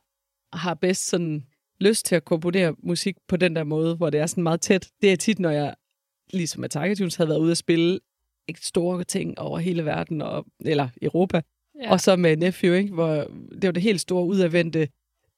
[0.53, 1.45] har bedst sådan
[1.79, 4.89] lyst til at komponere musik på den der måde, hvor det er sådan meget tæt,
[5.01, 5.75] det er tit, når jeg,
[6.33, 7.99] ligesom med Takatunes, havde været ude at spille
[8.47, 11.41] ikke store ting over hele verden, og, eller Europa,
[11.83, 11.91] Ja.
[11.91, 13.09] og så med Nephew, ikke, hvor
[13.51, 14.88] det var det helt store udadvendte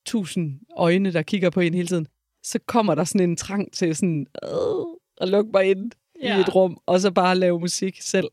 [0.05, 2.07] tusind øjne, der kigger på en hele tiden.
[2.43, 5.91] Så kommer der sådan en trang til sådan, øh, at lukke mig ind
[6.21, 6.37] ja.
[6.37, 8.27] i et rum, og så bare lave musik selv.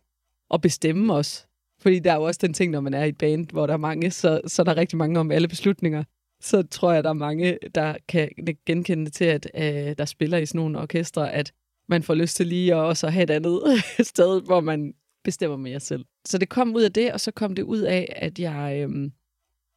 [0.51, 1.47] Og bestemme os.
[1.81, 3.75] Fordi der er jo også den ting, når man er i et band, hvor der
[3.75, 6.05] er mange, så, så er der rigtig mange om alle beslutninger.
[6.41, 8.31] Så tror jeg, der er mange, der kan
[8.67, 11.53] genkende det til, at øh, der spiller i sådan nogle orkestre, at
[11.89, 13.63] man får lyst til lige at også have et andet
[14.13, 16.05] sted, hvor man bestemmer mere selv.
[16.27, 19.13] Så det kom ud af det, og så kom det ud af, at jeg øhm,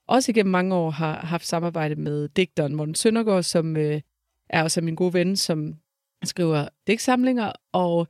[0.08, 4.02] også igennem mange år har haft samarbejde med digteren Morten Søndergaard, som øh,
[4.50, 5.76] er også min gode ven, som
[6.24, 8.08] skriver digtsamlinger, og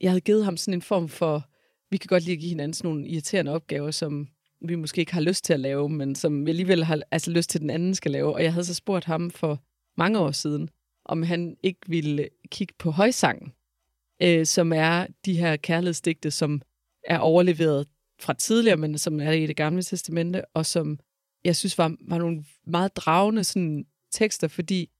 [0.00, 1.48] jeg havde givet ham sådan en form for,
[1.90, 4.28] vi kan godt lige give hinanden sådan nogle irriterende opgaver, som
[4.60, 7.50] vi måske ikke har lyst til at lave, men som vi alligevel har altså, lyst
[7.50, 8.34] til, at den anden skal lave.
[8.34, 9.62] Og jeg havde så spurgt ham for
[9.96, 10.70] mange år siden,
[11.04, 13.52] om han ikke ville kigge på højsangen,
[14.22, 16.62] øh, som er de her kærlighedsdigte, som
[17.04, 17.86] er overleveret
[18.20, 20.98] fra tidligere, men som er i det gamle testamente, og som
[21.44, 24.90] jeg synes var, var nogle meget dragende sådan, tekster, fordi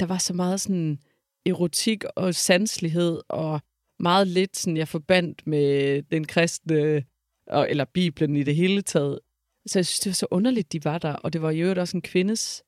[0.00, 0.98] der var så meget sådan
[1.46, 3.60] erotik og sanslighed, og
[3.98, 7.04] meget lidt sådan, jeg forbandt med den kristne,
[7.46, 9.20] og, eller Bibelen i det hele taget.
[9.66, 11.96] Så jeg synes, det var så underligt, de var der, og det var jo også
[11.96, 12.62] en kvindes,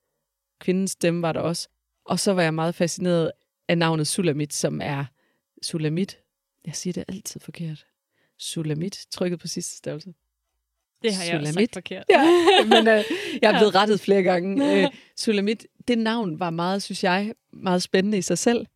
[0.60, 1.68] kvindens stemme var der også.
[2.04, 3.30] Og så var jeg meget fascineret
[3.68, 5.04] af navnet Sulamit, som er
[5.62, 6.18] Sulamit.
[6.66, 7.86] Jeg siger det altid forkert.
[8.38, 10.14] Sulamit, trykket på sidste stavelse.
[11.02, 11.74] Det har jeg også Sulamit.
[11.74, 12.04] sagt forkert.
[12.10, 12.24] Ja,
[12.64, 13.04] men øh,
[13.42, 14.54] jeg er blevet rettet flere gange.
[14.84, 18.66] Øh, Sulamit, det navn var meget, synes jeg, meget spændende i sig selv.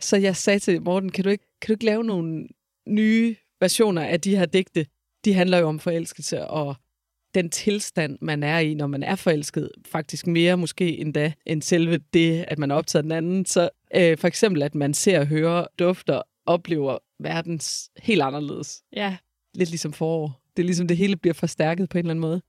[0.00, 2.48] Så jeg sagde til Morten, kan du ikke, kan du ikke lave nogle
[2.88, 4.86] nye versioner af de her digte?
[5.24, 6.76] De handler jo om forelskelse og
[7.34, 9.70] den tilstand, man er i, når man er forelsket.
[9.86, 13.46] Faktisk mere måske endda end selve det, at man er optaget den anden.
[13.46, 18.82] Så øh, for eksempel, at man ser, hører, dufter, oplever verdens helt anderledes.
[18.92, 19.16] Ja,
[19.54, 20.40] Lidt ligesom forår.
[20.56, 22.42] Det er ligesom, det hele bliver forstærket på en eller anden måde.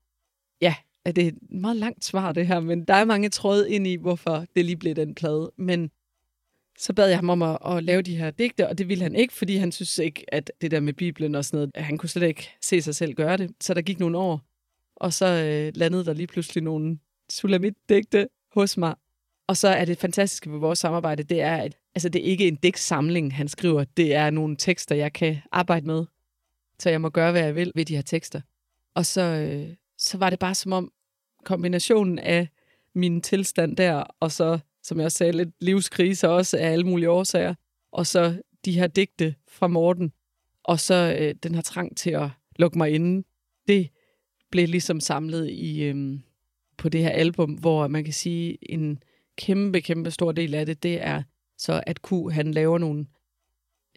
[0.60, 0.74] Ja,
[1.06, 3.86] er det er et meget langt svar, det her, men der er mange tråde ind
[3.86, 5.52] i, hvorfor det lige blev den plade.
[5.58, 5.90] Men
[6.78, 9.14] så bad jeg ham om at, at lave de her digte, og det ville han
[9.14, 11.98] ikke, fordi han synes ikke, at det der med Bibelen og sådan noget, at han
[11.98, 13.50] kunne slet ikke se sig selv gøre det.
[13.60, 14.40] Så der gik nogle år,
[14.96, 16.98] og så øh, landede der lige pludselig nogle
[17.32, 18.94] Sulamit-digte hos mig.
[19.48, 22.48] Og så er det fantastiske ved vores samarbejde, det er, at altså, det er ikke
[22.48, 23.84] en digtsamling, han skriver.
[23.84, 26.04] Det er nogle tekster, jeg kan arbejde med.
[26.78, 28.40] Så jeg må gøre, hvad jeg vil ved de her tekster.
[28.94, 30.92] Og så, øh, så var det bare som om
[31.46, 32.48] kombinationen af
[32.94, 37.10] min tilstand der, og så, som jeg også sagde, lidt livskrise også af alle mulige
[37.10, 37.54] årsager,
[37.92, 40.12] og så de her digte fra Morten,
[40.64, 43.26] og så øh, den her trang til at lukke mig inde,
[43.68, 43.88] det
[44.50, 46.18] blev ligesom samlet i øh,
[46.76, 49.02] på det her album, hvor man kan sige, en
[49.36, 51.22] kæmpe, kæmpe stor del af det, det er
[51.58, 53.06] så, at Q, han laver nogle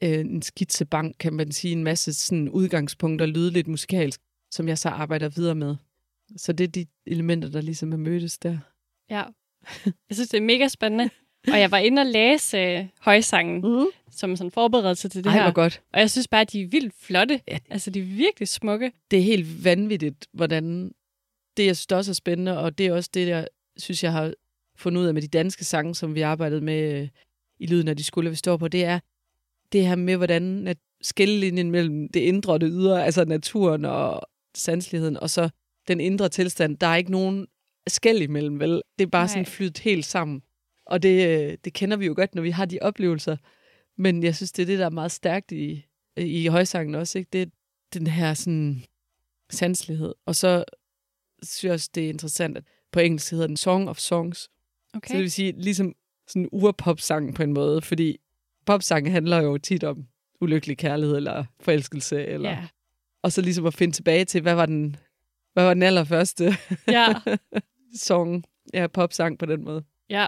[0.03, 4.89] øh, en skitsebank, kan man sige, en masse sådan udgangspunkter, lydligt musikalsk, som jeg så
[4.89, 5.75] arbejder videre med.
[6.37, 8.57] Så det er de elementer, der ligesom er mødtes der.
[9.09, 9.23] Ja,
[9.85, 11.09] jeg synes, det er mega spændende.
[11.47, 13.85] Og jeg var inde og læse øh, højsangen Mm.
[14.11, 15.43] som sådan forberedelse til det Ej, her.
[15.43, 15.81] hvor godt.
[15.93, 17.41] Og jeg synes bare, at de er vildt flotte.
[17.47, 18.91] Altså, de er virkelig smukke.
[19.11, 20.91] Det er helt vanvittigt, hvordan
[21.57, 24.11] det, jeg synes der også er spændende, og det er også det, jeg synes, jeg
[24.11, 24.33] har
[24.77, 27.07] fundet ud af med de danske sange, som vi arbejdede med øh,
[27.59, 28.99] i lyden af de skulle, vi står på, det er
[29.71, 34.21] det her med, hvordan at skillelinjen mellem det indre og det ydre, altså naturen og
[34.55, 35.49] sansligheden, og så
[35.89, 37.47] den indre tilstand, der er ikke nogen
[37.87, 38.81] skæld imellem, vel?
[38.99, 39.27] Det er bare Nej.
[39.27, 40.41] Sådan flyttet helt sammen.
[40.85, 43.37] Og det, øh, det kender vi jo godt, når vi har de oplevelser.
[43.97, 45.85] Men jeg synes, det er det, der er meget stærkt i,
[46.17, 47.17] i højsangen også.
[47.19, 47.29] Ikke?
[47.33, 47.45] Det er
[47.93, 48.83] den her sådan
[49.49, 50.13] sanslighed.
[50.25, 50.63] Og så
[51.43, 54.49] synes jeg også, det er interessant, at på engelsk hedder den Song of Songs.
[54.93, 55.07] Okay.
[55.07, 55.95] Så det vil sige ligesom
[56.27, 58.17] sådan en urpopsang på en måde, fordi
[58.65, 60.07] popsange handler jo tit om
[60.41, 62.25] ulykkelig kærlighed eller forelskelse.
[62.25, 62.67] Eller, Ja.
[63.21, 64.95] Og så ligesom at finde tilbage til, hvad var den,
[65.53, 66.51] hvad var den allerførste
[66.87, 67.13] ja.
[67.95, 69.83] song, ja, popsang på den måde.
[70.09, 70.27] Ja.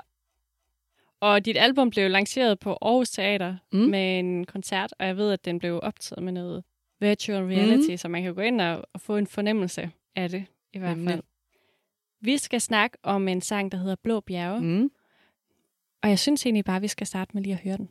[1.19, 3.79] Og dit album blev lanceret på Aarhus Teater mm.
[3.79, 6.63] Med en koncert, og jeg ved, at den blev optaget med noget
[6.99, 7.97] virtual reality, mm.
[7.97, 11.13] så man kan gå ind og, og få en fornemmelse af det, i hvert Nemlig.
[11.13, 11.23] fald.
[12.21, 14.61] Vi skal snakke om en sang, der hedder Blå Bjerge.
[14.61, 14.91] Mm.
[16.03, 17.89] og jeg synes egentlig bare, at vi skal starte med lige at høre den.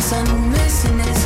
[0.00, 1.17] Sun, missing it.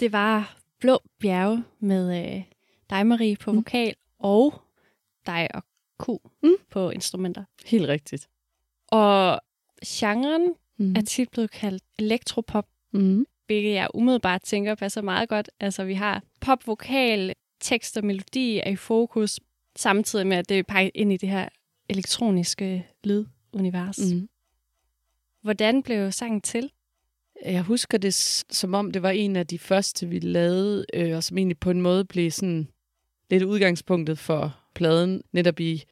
[0.00, 2.42] Det var Blå Bjerge med øh,
[2.90, 3.56] dig, Marie, på Mm.
[3.56, 4.62] vokal, og
[5.26, 5.62] dig og
[6.02, 6.08] Q
[6.42, 6.50] Mm.
[6.70, 7.44] på instrumenter.
[7.66, 8.28] Helt rigtigt.
[8.88, 9.40] Og
[9.86, 10.96] genren Mm.
[10.96, 13.26] er tit blevet kaldt elektropop, Mm.
[13.46, 15.50] hvilket jeg umiddelbart tænker passer meget godt.
[15.60, 19.40] Altså, vi har pop, vokal, tekst og melodi er i fokus,
[19.76, 21.48] samtidig med, at det peger ind i det her
[21.88, 23.98] elektroniske lydunivers.
[24.12, 24.28] Mm.
[25.42, 26.70] Hvordan blev sangen til?
[27.44, 28.14] Jeg husker det
[28.50, 31.70] som om, det var en af de første, vi lavede, øh, og som egentlig på
[31.70, 32.68] en måde blev sådan
[33.30, 35.84] lidt udgangspunktet for pladen, netop i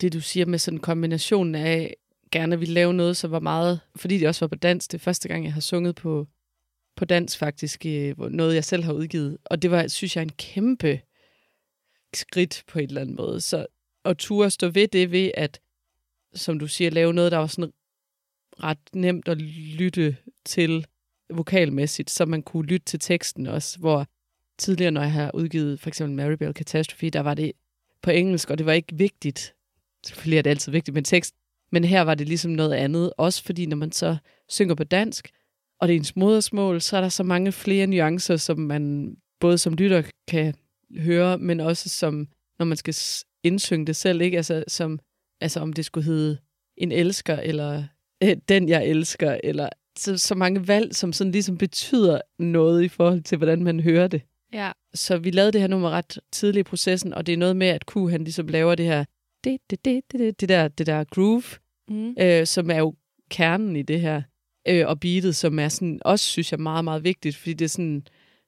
[0.00, 1.96] det, du siger med sådan kombinationen af,
[2.30, 5.02] gerne ville lave noget, som var meget, fordi det også var på dansk, det er
[5.02, 6.26] første gang, jeg har sunget på,
[6.96, 10.32] på dansk faktisk, øh, noget jeg selv har udgivet, og det var, synes jeg, en
[10.38, 11.00] kæmpe
[12.14, 13.66] skridt på en eller anden måde, så
[14.04, 15.60] at turde stå ved det ved, at,
[16.34, 17.72] som du siger, lave noget, der var sådan
[18.62, 19.40] ret nemt at
[19.78, 20.86] lytte til
[21.30, 24.06] vokalmæssigt, så man kunne lytte til teksten også, hvor
[24.58, 27.52] tidligere, når jeg har udgivet for eksempel Maribel Catastrophe, der var det
[28.02, 29.54] på engelsk, og det var ikke vigtigt.
[30.06, 31.34] Selvfølgelig er det altid vigtigt med tekst,
[31.72, 34.16] men her var det ligesom noget andet, også fordi når man så
[34.48, 35.30] synger på dansk,
[35.80, 39.58] og det er ens modersmål, så er der så mange flere nuancer, som man både
[39.58, 40.54] som lytter kan
[40.96, 42.28] høre, men også som,
[42.58, 42.94] når man skal
[43.42, 44.36] indsynge det selv, ikke?
[44.36, 45.00] Altså, som,
[45.40, 46.38] altså om det skulle hedde
[46.76, 47.84] en elsker, eller
[48.22, 52.88] øh, den jeg elsker, eller så, så mange valg, som sådan ligesom betyder noget i
[52.88, 54.22] forhold til, hvordan man hører det.
[54.52, 54.72] Ja.
[54.94, 57.66] Så vi lavede det her nummer ret tidligt i processen, og det er noget med,
[57.66, 59.04] at Q han ligesom laver det her,
[59.44, 61.42] det, det, det, det, det, det der, det der groove,
[61.88, 62.14] Mm.
[62.20, 62.94] øh, som er jo
[63.30, 64.22] kernen i det her,
[64.68, 67.68] øh, og beatet, som er sådan, også synes jeg meget, meget vigtigt, fordi det er
[67.68, 68.02] sådan,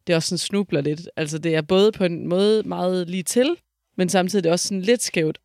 [0.06, 1.09] det er også sådan snubler lidt.
[1.16, 3.56] Altså det er både på en måde meget lige til,
[3.96, 5.38] men samtidig er det også sådan lidt skævt.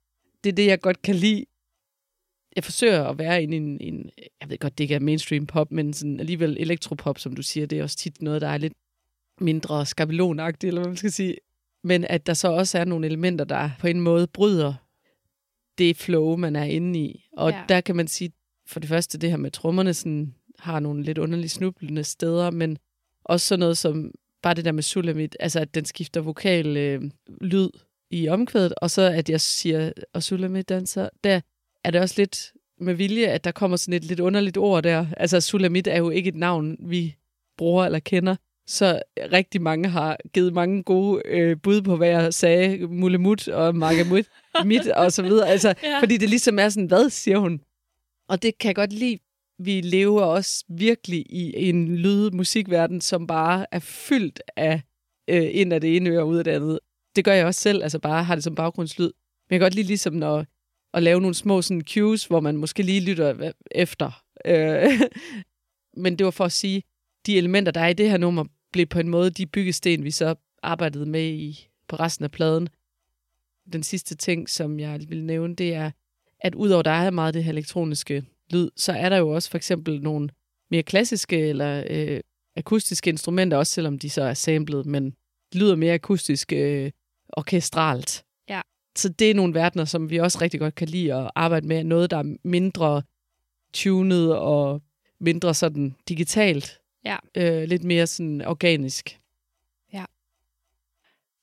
[0.44, 1.46] Det er det, jeg godt kan lide.
[2.56, 4.10] Jeg forsøger at være inde i en, en
[4.42, 7.66] jeg ved godt, det ikke er mainstream pop, men sådan alligevel elektropop, som du siger,
[7.66, 8.74] det er også tit noget, der er lidt
[9.42, 11.36] mindre skabelonagtigt, eller hvad man skal sige.
[11.84, 14.74] Men at der så også er nogle elementer, der på en måde bryder
[15.78, 17.26] det flow, man er inde i.
[17.38, 17.64] Og Ja.
[17.70, 18.32] der kan man sige,
[18.68, 22.78] for det første, det her med trommerne sådan, har nogle lidt underlige snublende steder, men
[23.24, 24.12] også sådan noget som
[24.42, 27.02] bare det der med Sulamit, altså at den skifter vokal øh,
[27.42, 27.70] lyd
[28.12, 31.42] i omkvædet, og så at jeg siger, og Sulamit danser, der
[31.84, 35.06] er det også lidt med vilje, at der kommer sådan et lidt underligt ord der.
[35.18, 37.16] Altså Sulamit er jo ikke et navn, vi
[37.58, 38.36] bruger eller kender,
[38.68, 43.76] så rigtig mange har givet mange gode øh, bud på, hvad jeg sagde, Mulemut og
[43.76, 44.26] Margamut,
[44.66, 45.48] mit og så videre.
[45.50, 46.00] Altså, Ja.
[46.00, 47.62] Fordi det ligesom er sådan, hvad siger hun?
[48.30, 49.18] Og det kan jeg godt lide.
[49.60, 54.82] Vi lever også virkelig i en lydmusikverden, som bare er fyldt af
[55.30, 56.80] øh, ind af det ene øre og ud af det andet.
[57.16, 59.06] Det gør jeg også selv, altså bare har det som baggrundslyd.
[59.06, 59.12] Men
[59.50, 60.46] jeg kan godt lide ligesom når,
[60.94, 64.24] at lave nogle små sådan cues, hvor man måske lige lytter øh, efter.
[64.46, 64.92] Øh,
[66.04, 66.84] men det var for at sige,
[67.26, 70.12] de elementer, der er i det her nummer, blev på en måde de byggesten, vi
[70.12, 72.70] så arbejdede med i på resten af pladen.
[73.74, 75.92] Den sidste ting, som jeg vil nævne, det er,
[76.40, 79.58] at udover der er meget det her elektroniske lyd, så er der jo også for
[79.58, 80.30] eksempel nogle
[80.72, 82.20] mere klassiske eller øh,
[82.56, 85.16] akustiske instrumenter, også selvom de så er samlet, men
[85.54, 86.92] lyder mere akustisk øh,
[87.30, 88.26] orkestralt.
[88.96, 89.00] Ja.
[89.00, 91.84] Så det er nogle verdener, som vi også rigtig godt kan lide at arbejde med.
[91.84, 93.02] Noget, der er mindre
[93.74, 94.82] tunet og
[95.20, 96.80] mindre sådan digitalt.
[97.06, 97.18] Ja.
[97.36, 99.22] Øh, lidt mere sådan organisk.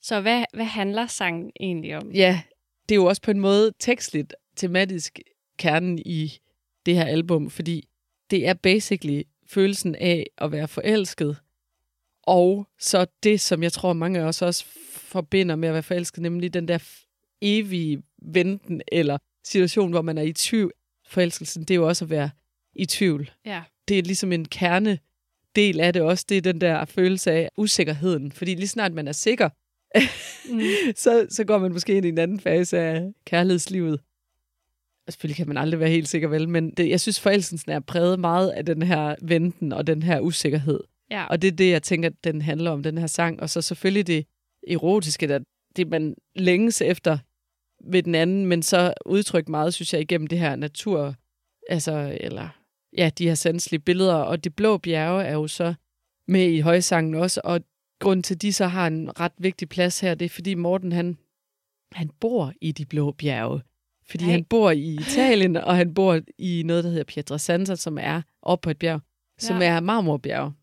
[0.01, 2.11] Så hvad, hvad handler sangen egentlig om?
[2.11, 2.41] Ja,
[2.89, 5.19] det er jo også på en måde tekstligt, tematisk
[5.57, 6.39] kernen i
[6.85, 7.87] det her album, fordi
[8.29, 11.37] det er basically følelsen af at være forelsket,
[12.23, 16.21] og så det, som jeg tror, mange af os også forbinder med at være forelsket,
[16.21, 16.77] nemlig den der
[17.41, 20.71] evige venten eller situation, hvor man er i tvivl.
[21.07, 22.29] Forelskelsen, det er jo også at være
[22.75, 23.31] i tvivl.
[23.45, 23.61] Ja.
[23.87, 24.99] Det er ligesom en kerne
[25.55, 28.31] del af det også, det er den der følelse af usikkerheden.
[28.31, 29.49] Fordi lige snart man er sikker,
[30.49, 30.59] Mm.
[30.95, 33.99] så, så går man måske ind i en anden fase af kærlighedslivet.
[35.07, 37.79] Og Selvfølgelig kan man aldrig være helt sikker, vel, men det, jeg synes, forelskelsen er
[37.79, 40.79] præget meget af den her venten og den her usikkerhed.
[41.11, 41.25] Ja.
[41.25, 43.39] Og det er det, jeg tænker, den handler om, den her sang.
[43.39, 44.25] Og så selvfølgelig det
[44.67, 45.39] erotiske, der,
[45.75, 47.17] det man længes efter
[47.85, 51.15] ved den anden, men så udtrykt meget, synes jeg, igennem det her natur,
[51.69, 52.49] altså, eller
[52.97, 54.13] ja, de her sanselige billeder.
[54.15, 55.73] Og de blå bjerge er jo så
[56.27, 57.61] med i højsangen også, og
[57.99, 60.91] grunden til, at de så har en ret vigtig plads her, det er, fordi Morten,
[60.91, 61.17] han,
[61.91, 63.61] han bor i de blå bjerge.
[64.09, 64.31] Fordi Nej.
[64.31, 68.63] han bor i Italien, og han bor i noget, der hedder Pietrasanta, som er oppe
[68.65, 69.01] på et bjerg,
[69.37, 69.65] som Ja.
[69.65, 70.53] er marmorbjerg.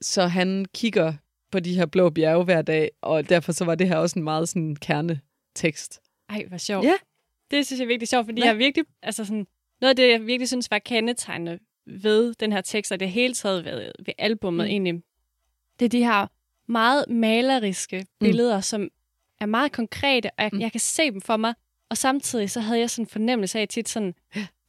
[0.00, 1.12] Så han kigger
[1.52, 4.24] på de her blå bjerge hver dag, og derfor så var det her også en
[4.24, 6.00] meget sådan kernetekst.
[6.28, 6.86] Ej, hvor sjovt.
[6.86, 6.94] Ja.
[7.50, 8.46] Det synes jeg er virkelig sjovt, fordi Ja.
[8.46, 9.46] jeg virkelig, altså sådan,
[9.80, 13.34] noget af det, jeg virkelig synes var kendetegnende ved den her tekst, og det hele
[13.34, 14.68] taget ved, ved albummet Mm.
[14.68, 14.70] mm.
[14.70, 15.02] egentlig,
[15.78, 16.26] det er de her
[16.66, 18.62] meget maleriske billeder, mm.
[18.62, 18.88] som
[19.40, 20.56] er meget konkrete, og jeg, Mm.
[20.56, 20.60] mm.
[20.60, 21.54] jeg kan se dem for mig.
[21.88, 24.14] Og samtidig så havde jeg sådan en fornemmelse af tit sådan,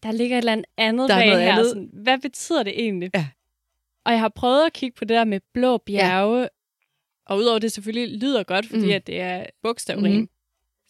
[0.04, 1.52] der ligger et eller andet andet Der er bag her.
[1.54, 1.68] andet.
[1.68, 3.10] Sådan, hvad betyder det egentlig?
[3.16, 3.28] Ja.
[4.06, 6.48] Og jeg har prøvet at kigge på det der med blå bjerge, ja.
[7.26, 8.86] og udover det selvfølgelig lyder godt, fordi Mm.
[8.88, 8.92] mm.
[8.94, 10.30] at det er bogstavrim, Mhm.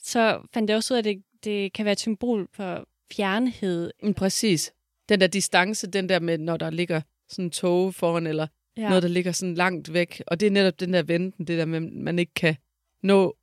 [0.05, 3.91] Så fandt jeg også ud af, at det, det kan være et symbol for fjernhed.
[4.03, 4.73] Mm, præcis.
[5.09, 8.47] Den der distance, den der med, når der ligger sådan en tog foran, eller
[8.77, 8.81] ja.
[8.81, 8.87] Ja.
[8.89, 10.21] noget, der ligger sådan langt væk.
[10.27, 12.55] Og det er netop den der venten, det der med, at man ikke kan
[13.03, 13.37] nå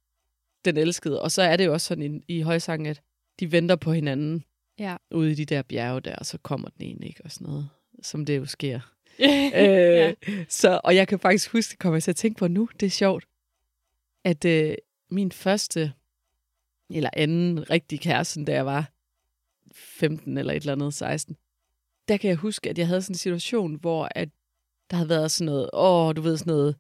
[0.64, 1.22] den elskede.
[1.22, 3.02] Og så er det jo også sådan i, i højsangen, at
[3.40, 4.44] de venter på hinanden
[4.78, 4.96] Ja.
[5.10, 7.20] ude i de der bjerge der, og så kommer den ene, ikke?
[7.24, 7.68] Og sådan noget,
[8.02, 8.80] som det jo sker.
[9.18, 10.08] ja.
[10.08, 10.14] øh,
[10.48, 12.86] så, og jeg kan faktisk huske, det kommer jeg til at tænke på nu, det
[12.86, 13.24] er sjovt,
[14.24, 14.74] at øh,
[15.10, 15.92] min første
[16.90, 18.90] eller anden rigtig kæreste, da jeg var
[19.74, 21.36] 15 eller et eller andet, 16,
[22.08, 24.28] der kan jeg huske, at jeg havde sådan en situation, hvor at
[24.90, 26.76] der havde været sådan noget, åh, du ved sådan noget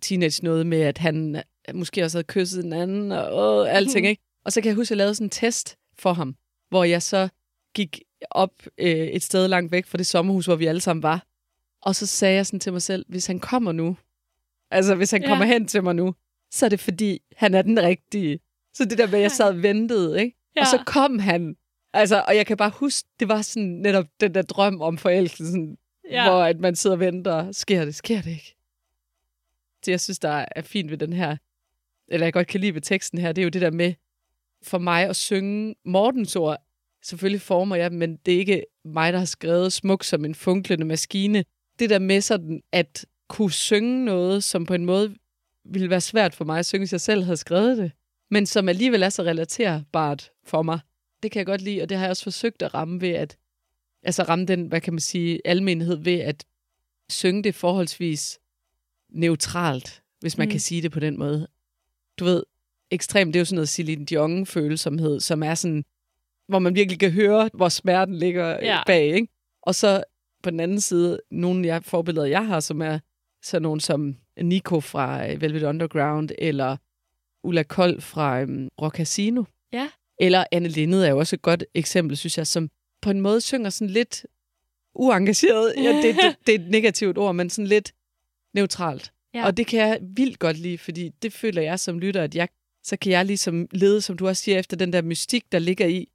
[0.00, 1.42] teenage noget med, at han
[1.74, 4.08] måske også havde kysset en anden, og åh, alting, Mhm.
[4.10, 4.22] ikke?
[4.44, 6.36] Og så kan jeg huske, at jeg lavede sådan en test for ham,
[6.68, 7.28] hvor jeg så
[7.74, 11.26] gik op øh, et sted langt væk fra det sommerhus, hvor vi alle sammen var.
[11.82, 13.96] Og så sagde jeg sådan til mig selv, hvis han kommer nu,
[14.70, 15.28] altså hvis han Ja.
[15.28, 15.32] ja.
[15.34, 16.14] kommer hen til mig nu,
[16.50, 18.38] så er det fordi, han er den rigtige.
[18.74, 20.36] Så det der med, at jeg sad og ventede, ikke?
[20.56, 20.60] Ja.
[20.60, 21.56] Og så kom han.
[21.92, 25.78] Altså, og jeg kan bare huske, det var sådan netop den der drøm om forelskelsen,
[26.10, 26.30] ja.
[26.30, 28.56] hvor at man sidder og venter, sker det, sker det ikke?
[29.86, 31.36] Det, jeg synes, der er fint ved den her,
[32.08, 33.94] eller jeg godt kan lide ved teksten her, det er jo det der med,
[34.62, 36.56] for mig at synge Mortens ord,
[37.02, 40.84] selvfølgelig former jeg men det er ikke mig, der har skrevet smuk som en funklende
[40.84, 41.44] maskine.
[41.78, 45.16] Det der med sådan at kunne synge noget, som på en måde
[45.64, 47.92] ville være svært for mig at synge, hvis jeg selv havde skrevet det,
[48.32, 50.78] men som alligevel er så relaterbart for mig.
[51.22, 53.36] Det kan jeg godt lide, og det har jeg også forsøgt at ramme ved at,
[54.02, 56.44] altså ramme den, hvad kan man sige, almenhed ved at
[57.10, 58.38] synge det forholdsvis
[59.10, 60.50] neutralt, hvis man Mm.
[60.50, 61.46] kan sige det på den måde.
[62.18, 62.42] Du ved,
[62.90, 65.84] ekstremt, det er jo sådan noget Celine Dion-følsomhed, som er sådan,
[66.48, 68.82] hvor man virkelig kan høre, hvor smerten ligger Ja.
[68.86, 69.28] bag, ikke?
[69.62, 70.04] Og så
[70.42, 72.98] på den anden side, nogle jeg, forbilleder, jeg har, som er
[73.42, 76.76] sådan nogen som Nico fra øh, Velvet Underground, eller
[77.44, 79.44] Ulla Kold fra øhm, Rock Casino.
[79.72, 79.88] Ja.
[80.20, 82.70] Eller Anne Lindet er jo også et godt eksempel, synes jeg, som
[83.02, 84.26] på en måde synger sådan lidt
[84.94, 85.74] uengageret.
[85.76, 87.92] Ja, det, det, det er et negativt ord, men sådan lidt
[88.54, 89.12] neutralt.
[89.34, 89.46] Ja.
[89.46, 92.48] Og det kan jeg vildt godt lide, fordi det føler jeg som lytter, at jeg,
[92.82, 95.86] så kan jeg ligesom lede, som du også siger, efter den der mystik, der ligger
[95.86, 96.08] i.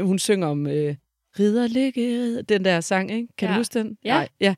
[0.00, 0.94] Hun synger om øh,
[1.38, 3.28] ridder ligge, den der sang, ikke?
[3.38, 3.54] Kan Ja.
[3.54, 3.98] du huske den?
[4.04, 4.14] Ja.
[4.14, 4.54] Nej, ja.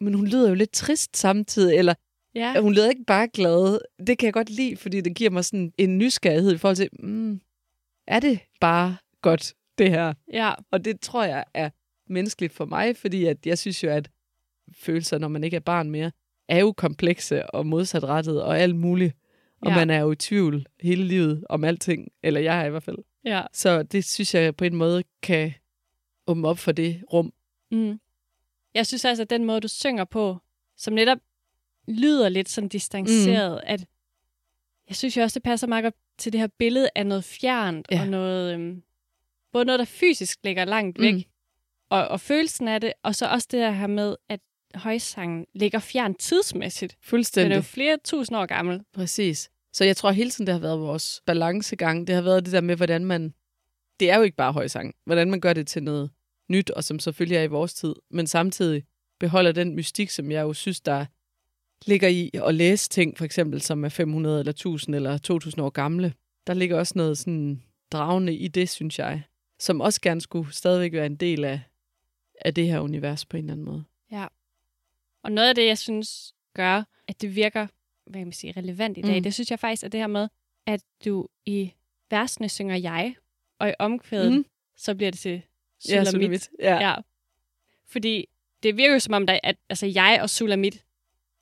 [0.00, 1.94] Men hun lyder jo lidt trist samtidig, eller
[2.34, 2.60] ja.
[2.60, 3.78] hun lyder ikke bare glad.
[4.06, 6.88] Det kan jeg godt lide, fordi det giver mig sådan en nysgerrighed i forhold til,
[6.98, 7.40] mm,
[8.06, 10.14] er det bare godt, det her?
[10.32, 10.54] ja.
[10.70, 11.70] Og det tror jeg er
[12.06, 14.10] menneskeligt for mig, fordi at jeg synes jo, at
[14.72, 16.10] følelser, når man ikke er barn mere,
[16.48, 19.14] er jo komplekse og modsatrettede og alt muligt.
[19.60, 19.74] Og ja.
[19.74, 22.98] man er jo i tvivl hele livet om alting, eller jeg er i hvert fald.
[23.24, 23.42] ja.
[23.52, 25.52] Så det synes jeg på en måde kan
[26.26, 27.32] åbne op for det rum.
[27.70, 28.00] Mm.
[28.74, 30.36] Jeg synes altså, at den måde, du synger på,
[30.76, 31.18] som netop
[31.88, 33.66] lyder lidt sådan distanceret, mm.
[33.66, 33.84] at
[34.88, 37.86] jeg synes jo også, det passer meget godt til det her billede af noget fjernt,
[37.90, 38.00] ja.
[38.00, 38.82] Og noget, øhm,
[39.52, 41.18] både noget, der fysisk ligger langt væk, mm.
[41.18, 41.24] Mm.
[41.90, 44.40] og, og følelsen af det, og så også det her med, at
[44.74, 46.92] højsangen ligger fjernt tidsmæssigt.
[46.92, 47.52] Den Fuldstændig.
[47.52, 48.80] er jo flere tusind år gammel.
[48.94, 49.50] Præcis.
[49.72, 52.06] Så jeg tror hele tiden, det har været vores balancegang.
[52.06, 53.34] Det har været det der med, hvordan man...
[54.00, 54.94] Det er jo ikke bare højsang.
[55.04, 56.10] Hvordan man gør det til noget
[56.48, 57.94] nyt, og som selvfølgelig er i vores tid.
[58.10, 58.84] Men samtidig
[59.20, 61.06] beholder den mystik, som jeg jo synes, der
[61.86, 65.70] ligger i at læse ting, for eksempel, som er 500 eller 1000 eller 2000 år
[65.70, 66.14] gamle.
[66.46, 67.62] Der ligger også noget sådan
[67.92, 69.22] dragende i det, synes jeg.
[69.58, 71.60] Som også gerne skulle stadigvæk være en del af,
[72.40, 73.84] af det her univers på en eller anden måde.
[75.22, 77.66] Og noget af det, jeg synes gør, at det virker
[78.08, 79.22] hvad kan man sige, relevant i dag, mm.
[79.22, 80.28] Det synes jeg faktisk er det her med,
[80.66, 81.72] at du i
[82.10, 83.14] versene synger jeg,
[83.58, 84.44] og i omkvædet, mm.
[84.76, 85.42] Så bliver det til
[85.88, 86.10] Ja, Sulamit.
[86.10, 86.50] Sulamit.
[86.58, 86.88] Ja.
[86.88, 86.94] Ja.
[87.86, 88.28] Fordi
[88.62, 90.84] det virker jo som om, der, at altså, jeg og Sulamit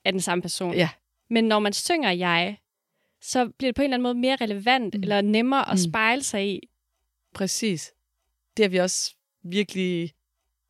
[0.06, 0.74] er den samme person.
[0.74, 0.88] Ja.
[1.30, 2.58] Men når man synger jeg,
[3.20, 5.00] så bliver det på en eller anden måde mere relevant, mm.
[5.02, 5.90] Eller nemmere at Mm.
[5.90, 6.68] spejle sig i.
[7.34, 7.92] Præcis.
[8.56, 10.12] Det har vi også virkelig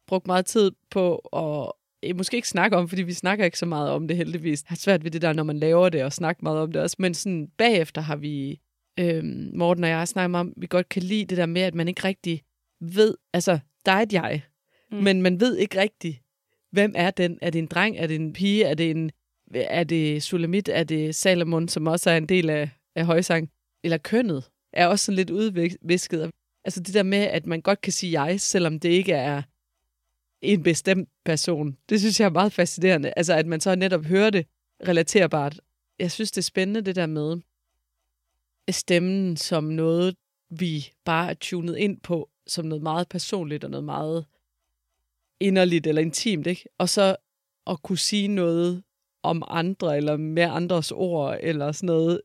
[0.06, 1.72] brugt meget tid på at
[2.02, 4.62] eh, måske ikke snakke om, fordi vi snakker ikke så meget om det heldigvis.
[4.62, 6.82] Jeg har svært ved det der, når man laver det, og snakke meget om det
[6.82, 6.96] også.
[6.98, 8.60] Men sådan bagefter har vi,
[8.98, 11.74] øhm, Morten og jeg, snakket om, at vi godt kan lide det der med, at
[11.74, 12.42] man ikke rigtig
[12.80, 14.42] ved, altså, der er et jeg,
[14.90, 14.96] mm.
[14.96, 16.22] men man ved ikke rigtig,
[16.70, 17.38] hvem er den?
[17.42, 17.96] Er det en dreng?
[17.96, 18.64] Er det en pige?
[18.64, 19.10] Er det en
[19.54, 20.68] er det Sulamit?
[20.68, 23.50] Er det Salomon, som også er en del af, af højsang?
[23.84, 26.30] Eller kønnet er også sådan lidt udvisket.
[26.64, 29.42] Altså det der med, at man godt kan sige jeg, selvom det ikke er
[30.42, 31.76] en bestemt person.
[31.88, 33.12] Det synes jeg er meget fascinerende.
[33.16, 34.46] Altså at man så netop hører det
[34.88, 35.60] relaterbart
[35.98, 37.40] jeg synes, det er spændende det der med
[38.70, 40.16] stemmen som noget,
[40.50, 44.26] vi bare er tunet ind på, som noget meget personligt og noget meget
[45.40, 46.64] inderligt eller intimt, ikke?
[46.78, 47.16] Og så
[47.66, 48.82] at kunne sige noget
[49.26, 52.20] om andre, eller med andres ord, eller sådan noget.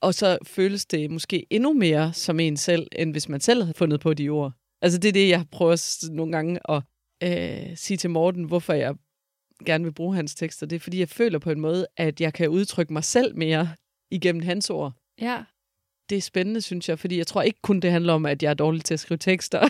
[0.00, 3.78] Og så føles det måske endnu mere som en selv, end hvis man selv havde
[3.78, 4.52] fundet på de ord.
[4.82, 6.82] Altså det er det, jeg prøver nogle gange at
[7.22, 8.94] øh, sige til Morten, hvorfor jeg
[9.66, 10.66] gerne vil bruge hans tekster.
[10.66, 13.68] Det er, fordi jeg føler på en måde, at jeg kan udtrykke mig selv mere
[14.10, 14.92] igennem hans ord.
[15.20, 15.42] Ja.
[16.10, 18.50] Det er spændende, synes jeg, fordi jeg tror ikke kun, det handler om, at jeg
[18.50, 19.60] er dårlig til at skrive tekster.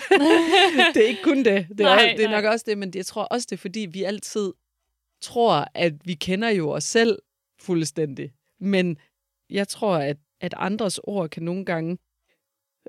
[0.94, 1.66] det er ikke kun det.
[1.68, 2.40] Det er, Nej, nej, det er nej.
[2.40, 4.52] nok også det, men jeg tror også, det er, fordi vi altid
[5.20, 7.18] tror, at vi kender jo os selv
[7.60, 8.32] fuldstændig.
[8.60, 8.98] Men
[9.50, 11.98] jeg tror, at, at andres ord kan nogle gange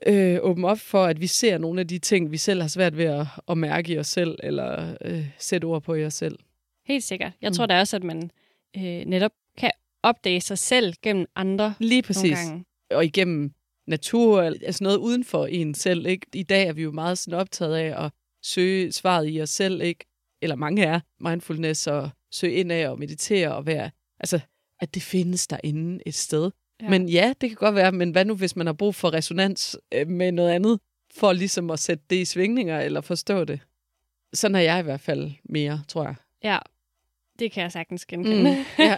[0.08, 2.98] øh, åbne op for, at vi ser nogle af de ting, vi selv har svært
[2.98, 6.40] ved at, at mærke i os selv, eller øh, sætte ord på i os selv.
[6.86, 7.32] Helt sikkert.
[7.42, 7.54] Jeg Mm.
[7.56, 8.32] tror da også, at man
[8.78, 9.72] øh, netop kan
[10.04, 12.38] opdage sig selv gennem andre Lige nogle præcis.
[12.38, 12.66] gange.
[12.92, 13.52] og igennem
[13.88, 16.06] natur, altså noget uden for en selv.
[16.06, 16.28] Ikke?
[16.34, 18.12] I dag er vi jo meget sådan optaget af at
[18.44, 20.06] søge svaret i os selv, ikke?
[20.42, 24.40] Eller mange er mindfulness og søge ind af og meditere og være, altså
[24.80, 26.52] at det findes derinde et sted.
[26.82, 26.90] Ja.
[26.90, 29.78] Men ja, det kan godt være, men hvad nu hvis man har brug for resonans
[29.94, 30.80] øh, med noget andet,
[31.12, 33.60] for ligesom at sætte det i svingninger eller forstå det?
[34.34, 36.16] Sådan er jeg i hvert fald mere, tror jeg.
[36.44, 36.60] Ja,
[37.40, 38.52] det kan jeg sagtens genkende.
[38.52, 38.98] Mm, ja.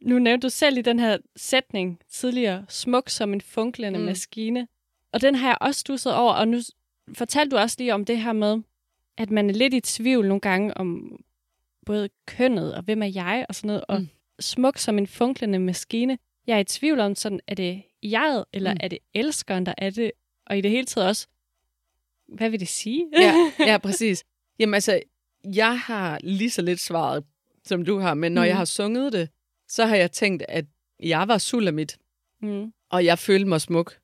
[0.00, 4.04] nu nævnte du selv i den her sætning tidligere, smuk som en funklende mm.
[4.04, 4.68] Maskine.
[5.12, 6.58] Og den har jeg også stusset over, og nu
[7.14, 8.58] fortalte du også lige om det her med,
[9.18, 11.20] at man er lidt i tvivl nogle gange om
[11.86, 13.84] både kønnet og hvem er jeg og sådan noget.
[13.88, 14.08] Og Mm.
[14.40, 16.18] smuk som en funklende maskine.
[16.46, 18.78] Jeg er i tvivl om, sådan, er det jeget, eller mm.
[18.80, 20.10] Er det elskeren, der er det?
[20.46, 21.26] Og i det hele taget også,
[22.28, 23.06] hvad vil det sige?
[23.20, 23.34] ja,
[23.72, 24.24] ja, præcis.
[24.58, 25.00] Jamen altså,
[25.54, 27.24] jeg har lige så lidt svaret,
[27.64, 28.44] som du har, men når Mm.
[28.44, 28.48] mm.
[28.48, 29.28] jeg har sunget det,
[29.68, 30.64] så har jeg tænkt, at
[31.00, 31.98] jeg var Sulamit,
[32.42, 32.72] mm.
[32.90, 33.98] og jeg følte mig smuk,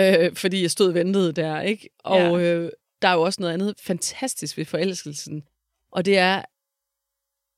[0.00, 1.88] øh, fordi jeg stod og ventede der, ikke?
[1.98, 2.54] Og Ja.
[2.56, 2.70] øh,
[3.02, 5.42] der er jo også noget andet fantastisk ved forelskelsen,
[5.90, 6.42] og det er,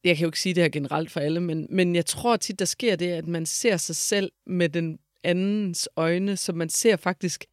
[0.05, 2.59] jeg kan jo ikke sige det her generelt for alle, men, men jeg tror tit,
[2.59, 6.97] der sker det, at man ser sig selv med den andens øjne, så man ser
[6.97, 7.45] faktisk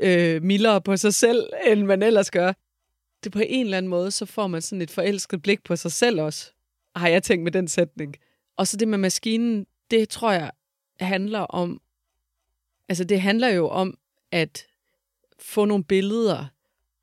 [0.00, 2.52] øh, mildere på sig selv, end man ellers gør.
[3.24, 5.92] Det på en eller anden måde, så får man sådan et forelsket blik på sig
[5.92, 6.52] selv også,
[6.96, 8.16] har jeg tænkt med den sætning.
[8.56, 10.50] Og så det med maskinen, det tror jeg
[11.00, 11.80] handler om,
[12.88, 13.98] altså det handler jo om
[14.32, 14.66] at
[15.38, 16.46] få nogle billeder,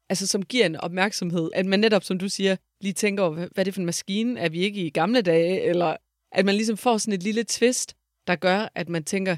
[0.10, 3.50] altså som giver en opmærksomhed, at man netop, som du siger, lige tænker over, hvad
[3.58, 4.40] er det for en maskine?
[4.40, 5.62] Er vi ikke i gamle dage?
[5.62, 5.96] Eller
[6.32, 7.96] at man ligesom får sådan et lille twist,
[8.28, 9.36] der gør, at man tænker,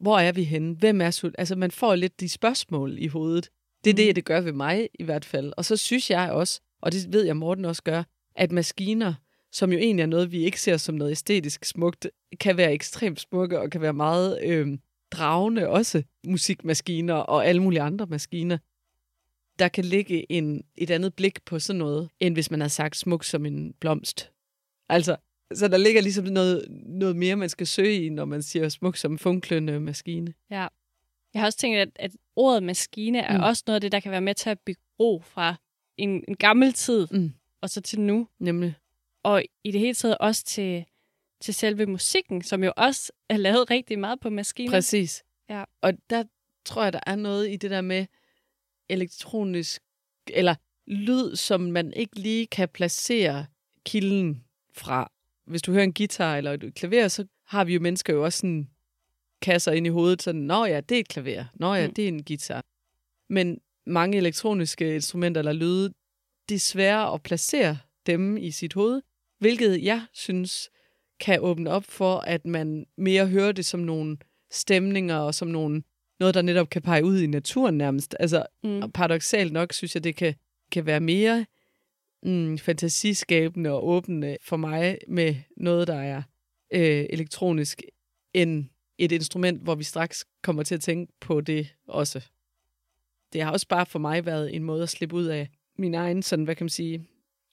[0.00, 0.76] hvor er vi henne?
[0.78, 1.34] Hvem er sult?
[1.38, 3.48] Altså man får lidt de spørgsmål i hovedet.
[3.84, 3.96] Det er Mm.
[3.96, 5.52] det, det gør ved mig i hvert fald.
[5.56, 8.02] Og så synes jeg også, og det ved jeg Morten også gør,
[8.36, 9.14] at maskiner,
[9.52, 12.06] som jo egentlig er noget, vi ikke ser som noget æstetisk smukt,
[12.40, 14.78] kan være ekstremt smukke og kan være meget øh,
[15.12, 16.02] dragende også.
[16.26, 18.58] Musikmaskiner og alle mulige andre maskiner.
[19.58, 22.96] Der kan ligge en, et andet blik på sådan noget, end hvis man har sagt
[22.96, 24.30] smuk som en blomst.
[24.88, 25.16] Altså,
[25.54, 28.96] så der ligger ligesom noget, noget mere, man skal søge i, når man siger smuk
[28.96, 30.34] som en funklende maskine.
[30.50, 30.66] Ja.
[31.34, 33.42] Jeg har også tænkt, at, at ordet maskine er mm.
[33.44, 35.54] Også noget af det, der kan være med til at bygge ro fra
[35.96, 37.32] en, en gammel tid Mm.
[37.60, 38.28] og så til nu.
[38.38, 38.74] Nemlig.
[39.22, 40.84] Og i det hele taget også til,
[41.40, 44.70] til selve musikken, som jo også er lavet rigtig meget på maskiner.
[44.70, 45.24] Præcis.
[45.50, 45.64] Ja.
[45.80, 46.24] Og der
[46.64, 48.06] tror jeg, der er noget i det der med
[48.88, 49.82] elektronisk,
[50.26, 50.54] eller
[50.86, 53.46] lyd, som man ikke lige kan placere
[53.84, 55.10] kilden fra.
[55.46, 58.38] Hvis du hører en guitar eller et klaver, så har vi jo mennesker jo også
[58.38, 58.68] sådan
[59.42, 61.94] kasser ind i hovedet, sådan, nå ja, det er et klaver, nå ja, Mm.
[61.94, 62.64] det er en guitar.
[63.28, 65.92] Men mange elektroniske instrumenter eller lyde,
[66.48, 69.02] det er sværere at placere dem i sit hoved,
[69.38, 70.70] hvilket jeg synes
[71.20, 74.16] kan åbne op for, at man mere hører det som nogle
[74.50, 75.82] stemninger og som nogle,
[76.20, 78.16] noget, der netop kan pege ud i naturen nærmest.
[78.20, 78.92] Altså, Mm.
[78.92, 80.34] paradoxalt nok synes jeg, det kan,
[80.72, 81.46] kan være mere
[82.22, 86.22] mm, fantasiskabende og åbende for mig med noget, der er
[86.70, 87.82] øh, elektronisk,
[88.34, 88.64] end
[88.98, 92.24] et instrument, hvor vi straks kommer til at tænke på det også.
[93.32, 95.48] Det har også bare for mig været en måde at slippe ud af
[95.78, 97.06] min egen, sådan, hvad kan man sige,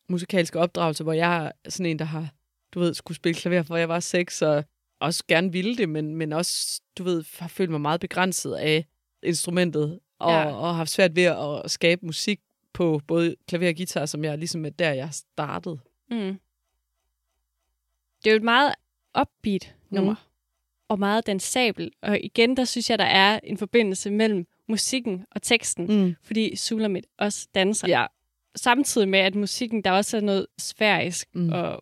[0.09, 2.34] musikalske opdragelse, hvor jeg er sådan en, der har,
[2.74, 4.63] du ved, skulle spille klaver, fra jeg var seks, og
[4.99, 8.85] også gerne ville det, men, men også, du ved, har følt mig meget begrænset af
[9.23, 10.45] instrumentet, og, Ja.
[10.45, 12.39] og har haft svært ved at skabe musik
[12.73, 15.79] på både klaver og guitar, som jeg ligesom er der, jeg startede.
[16.11, 16.39] Mm.
[18.23, 18.73] Det er jo et meget
[19.21, 20.31] upbeat nummer, Mm.
[20.87, 21.91] og meget dansabel.
[22.01, 26.15] Og igen, der synes jeg, der er en forbindelse mellem musikken og teksten, Mm.
[26.23, 27.87] fordi Sulamit også danser.
[27.87, 28.05] Ja,
[28.57, 31.49] Samtidig med, at musikken, der også er noget sfærisk Mm.
[31.51, 31.81] og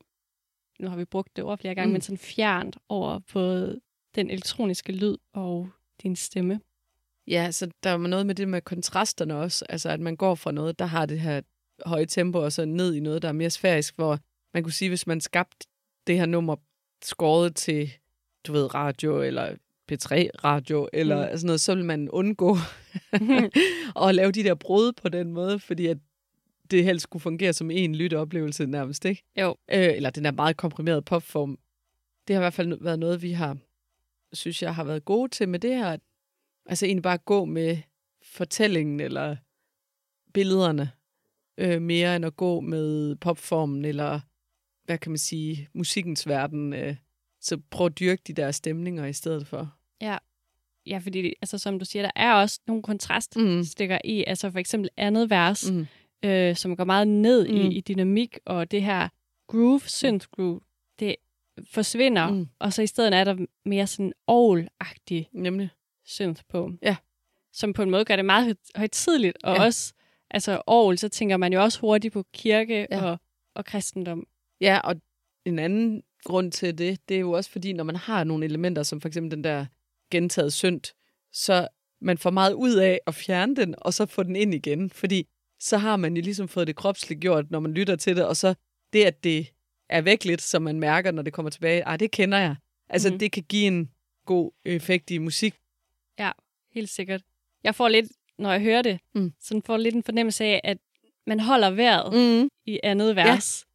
[0.80, 1.92] nu har vi brugt det ord flere gange, Mm.
[1.92, 3.82] men sådan fjernt over både
[4.16, 5.70] den elektroniske lyd og
[6.04, 6.60] din stemme.
[7.28, 9.66] Ja, så der er noget med det med kontrasterne også.
[9.70, 11.42] Altså, at man går fra noget, der har det her
[11.86, 14.20] høje tempo, og så ned i noget, der er mere sfærisk, hvor
[14.54, 15.68] man kunne sige, hvis man skabte
[16.08, 16.56] det her nummer
[17.04, 17.92] skåret til,
[18.48, 19.56] du ved, radio, eller
[19.92, 21.38] P3-radio, eller mm.
[21.38, 22.58] sådan noget, så vil man undgå
[24.08, 25.98] at lave de der brud på den måde, fordi at
[26.72, 29.24] det helst skulle fungere som en lytteoplevelse nærmest, ikke?
[29.40, 29.50] Jo.
[29.50, 31.60] Øh, eller den der meget komprimerede popform.
[32.28, 33.58] Det har i hvert fald været noget, vi har,
[34.34, 35.98] synes jeg, har været gode til med det her.
[36.66, 37.78] Altså egentlig bare gå med
[38.22, 39.36] fortællingen eller
[40.34, 40.92] billederne,
[41.58, 44.20] øh, mere end at gå med popformen eller,
[44.86, 46.74] hvad kan man sige, musikkens verden.
[46.74, 46.96] Øh.
[47.42, 49.76] Så prøv at dyrke de der stemninger i stedet for.
[50.86, 54.10] Ja, fordi altså, som du siger, der er også nogle kontraststikker mm.
[54.10, 54.24] i.
[54.28, 55.88] Altså for eksempel andet vers, Mm.
[56.24, 57.56] Øh, som går meget ned mm.
[57.56, 59.10] I, i dynamik, og det her
[59.48, 60.60] groove, synth groove,
[61.00, 61.16] det
[61.72, 62.48] forsvinder, mm.
[62.60, 65.70] Og så i stedet er der mere sådan ovl-agtig Nemlig.
[66.06, 66.72] synth på.
[66.82, 66.96] Ja.
[67.54, 69.64] Som på en måde gør det meget høj- højtidligt, og Ja.
[69.64, 69.94] også,
[70.32, 73.06] altså ovl, så tænker man jo også hurtigt på kirke Ja.
[73.06, 73.18] og,
[73.56, 74.28] og kristendom.
[74.62, 74.96] Ja, og
[75.46, 78.84] en anden grund til det, det er jo også fordi, når man har nogle elementer,
[78.84, 79.66] som for eksempel den der
[80.12, 80.82] gentaget synd,
[81.32, 81.68] så
[82.02, 84.90] man får meget ud af at fjerne den, og så få den ind igen.
[84.90, 85.28] Fordi
[85.64, 88.38] så har man jo ligesom fået det kropsligt gjort, når man lytter til det, og
[88.38, 88.54] så
[88.94, 89.48] det, at det
[89.90, 92.56] er væk lidt, som man mærker, når det kommer tilbage, ah, det kender jeg.
[92.90, 93.16] Altså, Mhm.
[93.16, 93.20] mm.
[93.20, 93.92] det kan give en
[94.26, 95.56] god effekt i musik.
[96.74, 97.22] Helt sikkert.
[97.64, 99.34] Jeg får lidt, når jeg hører det, Mm.
[99.42, 100.78] sådan får lidt en fornemmelse af, at
[101.28, 102.50] man holder vejret Mm.
[102.66, 103.66] i andet vers.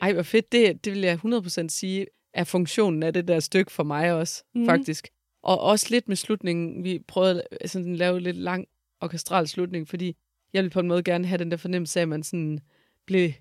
[0.00, 0.52] Ej, hvor fedt.
[0.52, 4.44] Det, det vil jeg 100% sige er funktionen af det der stykke for mig også,
[4.54, 4.64] mm.
[4.66, 5.08] faktisk.
[5.42, 6.84] Og også lidt med slutningen.
[6.84, 8.66] Vi prøvede at sådan, lave lidt lang
[9.00, 10.16] orkestral slutning, fordi
[10.52, 12.60] jeg vil på en måde gerne have den der fornemmelse af, at man sådan
[13.06, 13.32] blev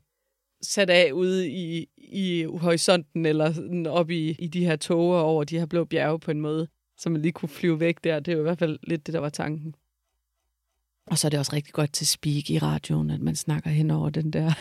[0.62, 5.43] sat af ude i, i horisonten, eller sådan op i, i de her toger over
[5.43, 8.20] de her blå bjerge på en måde, så man lige kunne flyve væk der.
[8.20, 9.76] Det er jo i hvert fald lidt det, der var tanken.
[11.05, 13.91] Og så er det også rigtig godt til speak i radioen, at man snakker hen
[13.91, 14.45] over den der.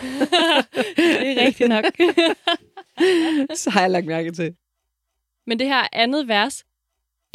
[0.96, 1.84] det er rigtigt nok.
[3.62, 4.54] så har jeg lagt mærke til.
[5.46, 6.64] Men det her andet vers,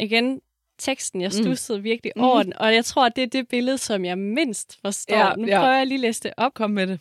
[0.00, 0.40] igen,
[0.78, 1.42] teksten, jeg Mm.
[1.44, 2.22] stussede virkelig Mm.
[2.22, 5.16] over den, og jeg tror, det er det billede, som jeg mindst forstår.
[5.16, 5.58] Ja, nu ja.
[5.60, 6.54] prøver jeg lige at læse det op.
[6.54, 7.00] Kom med det.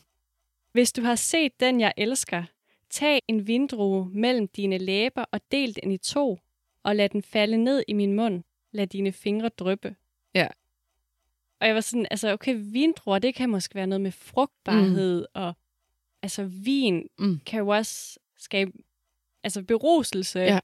[0.71, 2.43] Hvis du har set den, jeg elsker,
[2.89, 6.39] tag en vindrue mellem dine læber og del den i to,
[6.83, 8.43] og lad den falde ned i min mund.
[8.71, 9.95] Lad dine fingre dryppe.
[10.33, 10.47] Ja.
[11.59, 15.25] Og jeg var sådan, altså okay, vindruer, det kan måske være noget med frugtbarhed, mm.
[15.41, 15.53] og
[16.21, 17.39] altså vin Mm.
[17.45, 18.71] kan jo også skabe
[19.43, 20.59] altså beruselse, Ja.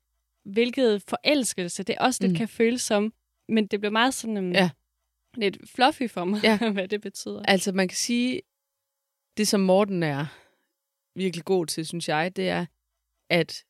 [0.46, 2.38] Hvilket forelskelse, det er også lidt Mm.
[2.38, 3.14] kan føles som,
[3.50, 4.70] men det blev meget sådan um, Ja.
[5.38, 6.58] lidt fluffy for mig, Ja.
[6.74, 7.44] hvad det betyder.
[7.44, 8.42] Altså, man kan sige,
[9.38, 10.26] det som Morten er
[11.16, 12.66] virkelig god til, synes jeg, det er
[13.30, 13.64] at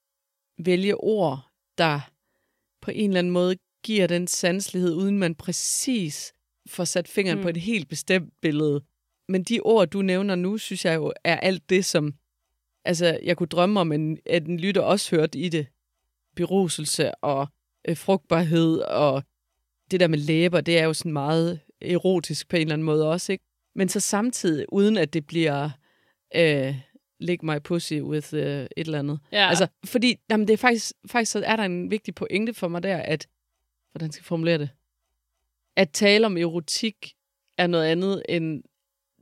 [0.58, 2.00] vælge ord, der
[2.82, 6.34] på en eller anden måde giver den sanslighed, uden man præcis
[6.68, 7.44] får sat fingeren mm.
[7.44, 8.82] på et helt bestemt billede.
[9.30, 12.14] Men de ord, du nævner nu, synes jeg jo er alt det, som
[12.86, 15.68] altså, jeg kunne drømme om, en, at en lytter også hørte i det.
[16.36, 17.48] Beruselse og
[17.88, 19.24] øh, frugtbarhed og
[19.92, 23.10] det der med læber, det er jo sådan meget erotisk på en eller anden måde
[23.10, 23.44] også, ikke?
[23.76, 25.70] Men så samtidig, uden at det bliver
[26.36, 26.76] øh,
[27.20, 29.20] lick my pussy with øh, et eller andet.
[29.32, 29.50] Ja.
[29.50, 32.84] Altså, fordi jamen, det er faktisk, faktisk så er der en vigtig pointe for mig
[32.84, 33.28] der, at,
[33.92, 34.70] hvordan skal jeg formulere det?
[35.76, 37.14] At tale om erotik
[37.58, 38.64] er noget andet end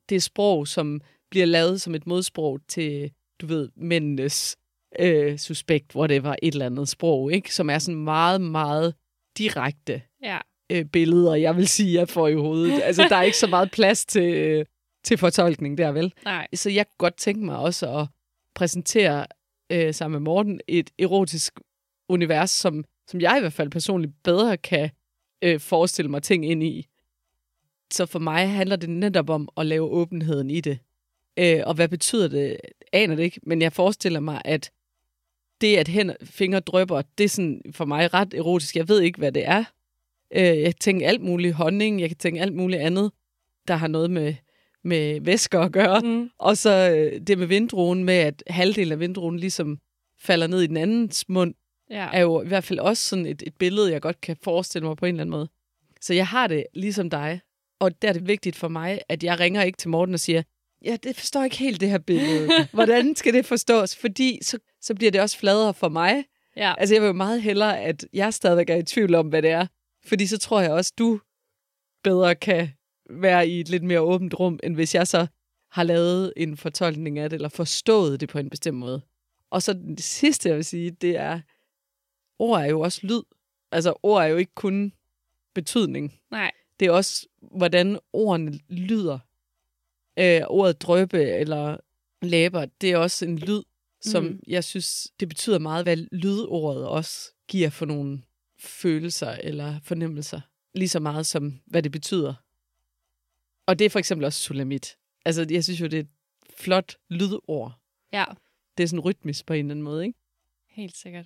[0.10, 4.58] det sprog, som bliver lavet som et modsprog til, du ved, mændenes
[5.00, 7.54] øh, suspekt, whatever, et eller andet sprog, ikke?
[7.54, 8.94] Som er sådan meget, meget
[9.38, 10.38] direkte ja.
[10.70, 12.82] øh, billeder, jeg vil sige, jeg får i hovedet.
[12.84, 14.66] Altså, der er ikke så meget plads til, øh,
[15.04, 16.14] til fortolkning der, vel?
[16.24, 16.48] Nej.
[16.54, 18.08] Så jeg kunne godt tænke mig også at
[18.56, 19.26] præsentere
[19.72, 21.60] øh, sammen med Morten et erotisk
[22.10, 24.90] univers, som, som jeg i hvert fald personligt bedre kan
[25.42, 26.88] øh, forestille mig ting ind i.
[27.92, 30.80] Så for mig handler det netop om at lave åbenheden i det.
[31.40, 32.58] Øh, og hvad betyder det?
[32.94, 34.72] Aner det ikke, men jeg forestiller mig, at
[35.62, 38.76] det, at hænder, fingre drøber, det er sådan for mig ret erotisk.
[38.76, 39.64] Jeg ved ikke, hvad det er.
[40.36, 43.12] Øh, jeg kan tænke alt muligt honning, jeg kan tænke alt muligt andet,
[43.68, 44.34] der har noget med,
[44.84, 46.02] med væsker at gøre.
[46.02, 46.30] Mm.
[46.38, 49.80] Og så øh, det med vindruen, med at halvdelen af vindruen ligesom
[50.22, 51.54] falder ned i den andens mund,
[51.92, 52.10] Ja.
[52.14, 54.98] er jo i hvert fald også sådan et, et billede, jeg godt kan forestille mig
[54.98, 55.50] på en eller anden måde.
[56.02, 57.40] Så jeg har det ligesom dig,
[57.80, 60.44] og der er det vigtigt for mig, at jeg ringer ikke til Morten og siger,
[60.86, 62.50] ja, det forstår ikke helt det her billede.
[62.74, 63.96] Hvordan skal det forstås?
[63.96, 66.26] Fordi så, så bliver det også fladere for mig.
[66.56, 66.74] ja.
[66.78, 69.50] Altså, jeg vil jo meget hellere, at jeg stadigvæk er i tvivl om, hvad det
[69.52, 69.68] er.
[70.06, 71.20] Fordi så tror jeg også, du
[72.04, 72.70] bedre kan
[73.10, 75.28] være i et lidt mere åbent rum, end hvis jeg så
[75.72, 79.02] har lavet en fortolkning af det, eller forstået det på en bestemt måde.
[79.50, 81.42] Og så det sidste, jeg vil sige, det er,
[82.40, 83.22] ord er jo også lyd.
[83.72, 84.94] Altså, ord er jo ikke kun
[85.56, 86.20] betydning.
[86.32, 86.52] Nej.
[86.80, 89.20] Det er også, hvordan ordene lyder.
[90.20, 91.78] Øh, ordet drøbe eller
[92.22, 93.62] læber, det er også en lyd,
[94.02, 94.40] som mm.
[94.48, 98.22] jeg synes, det betyder meget, hvad lydordet også giver for nogle
[98.60, 100.42] følelser eller fornemmelser.
[100.74, 102.34] Lige så meget som, hvad det betyder.
[103.66, 104.98] Og det er for eksempel også sulamit.
[105.26, 106.08] Altså, jeg synes jo, det er et
[106.58, 107.74] flot lydord.
[108.14, 108.26] Ja,
[108.78, 110.20] Det er sådan rytmisk på en eller anden måde, ikke?
[110.70, 111.26] helt sikkert.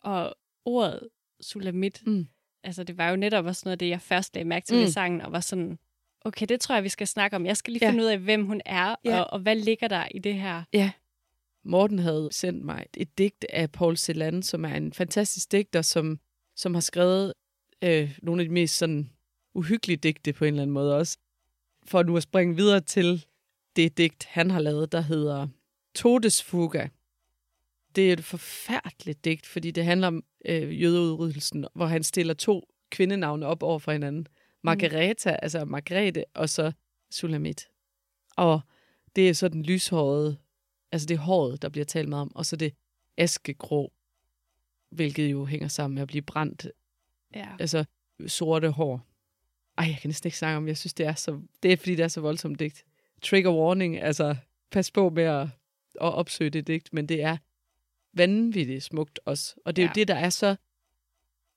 [0.00, 0.34] Og
[0.64, 1.08] ordet
[1.40, 2.28] sulamit, Mm.
[2.62, 4.82] altså det var jo netop også noget af det, jeg først lagde mærke til mm.
[4.82, 5.78] ved sangen, og var sådan,
[6.20, 7.46] okay, det tror jeg, vi skal snakke om.
[7.46, 7.90] Jeg skal lige Ja.
[7.90, 9.20] finde ud af, hvem hun er, Ja.
[9.20, 10.62] og, og hvad ligger der i det her.
[10.72, 10.90] Ja.
[11.68, 16.20] Morten havde sendt mig et digt af Paul Celan, som er en fantastisk digter, som,
[16.56, 17.32] som har skrevet
[17.82, 19.10] øh, nogle af de mest sådan
[19.54, 21.18] uhyggelige digte på en eller anden måde også.
[21.86, 23.26] For nu at springe videre til
[23.76, 25.48] det digt, han har lavet, der hedder
[25.94, 26.88] Todesfuga.
[27.96, 32.68] Det er et forfærdeligt digt, fordi det handler om øh, jødeudryddelsen, hvor han stiller to
[32.90, 34.26] kvindenavne op over for hinanden.
[34.62, 35.38] Margareta, mm.
[35.42, 36.72] altså Margrethe, og så
[37.10, 37.68] Sulamit.
[38.36, 38.60] Og
[39.16, 40.36] det er så den lyshårede,
[40.92, 42.74] altså det er håret, der bliver talt meget om, og så det
[43.16, 43.92] askegrå,
[44.90, 46.66] hvilket jo hænger sammen med at blive brændt,
[47.34, 47.48] Ja.
[47.60, 47.84] altså
[48.26, 49.06] sorte hår.
[49.78, 51.94] Ej, jeg kan næsten ikke snakke om, jeg synes, det er så, det er fordi,
[51.94, 52.84] det er så voldsomt digt.
[53.22, 54.36] Trigger warning, altså
[54.70, 55.48] pas på med at, at
[56.14, 57.36] opsøge det digt, men det er
[58.12, 59.54] vanvittigt smukt også.
[59.64, 59.90] Og det er ja.
[59.90, 60.56] Jo det, der er så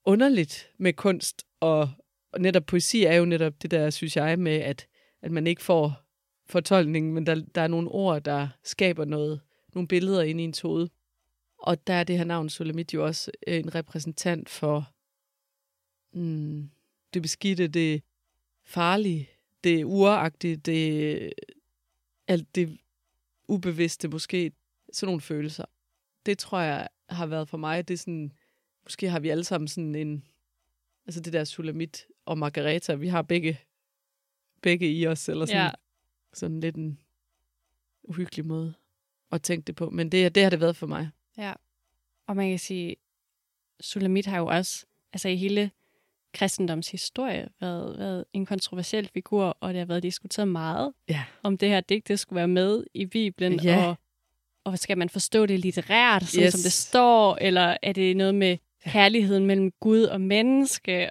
[0.05, 1.89] underligt med kunst, og,
[2.32, 4.88] og netop poesi er jo netop det der, synes jeg, med at,
[5.21, 6.01] at man ikke får
[6.52, 9.41] fortolkning, men der, der er nogle ord, der skaber noget,
[9.74, 10.89] nogle billeder ind i ens hoved.
[11.58, 14.91] Og der er det her navn Sulamit jo også øh, en repræsentant for
[16.14, 16.70] mm,
[17.14, 18.04] det beskidte, det
[18.64, 19.30] farlige,
[19.64, 21.34] det uragtige, det
[22.28, 22.78] alt det
[23.47, 24.52] ubevidste måske,
[24.93, 25.66] sådan nogle følelser.
[26.26, 28.32] Det tror jeg har været for mig, det er sådan,
[28.84, 30.26] måske har vi alle sammen sådan en,
[31.06, 33.60] altså det der Sulamit og Margareta, vi har begge,
[34.62, 35.72] begge i os, eller sådan, Ja
[36.34, 36.99] sådan lidt en
[38.03, 38.73] uhyggelig måde
[39.32, 39.89] at tænke det på.
[39.89, 41.09] Men det, det har det været for mig.
[41.38, 41.53] Ja.
[42.27, 42.95] Og man kan sige,
[43.82, 45.71] Sulamit har jo også, altså i hele
[46.34, 51.23] kristendoms historie, været, været en kontroversiel figur, og det har været diskuteret meget, Ja.
[51.43, 53.86] om det her digt, det skulle være med i Bibelen, Ja.
[53.88, 53.95] og,
[54.63, 56.53] og skal man forstå det litterært, sådan Yes.
[56.53, 61.09] som det står, eller er det noget med kærligheden mellem Gud og menneske?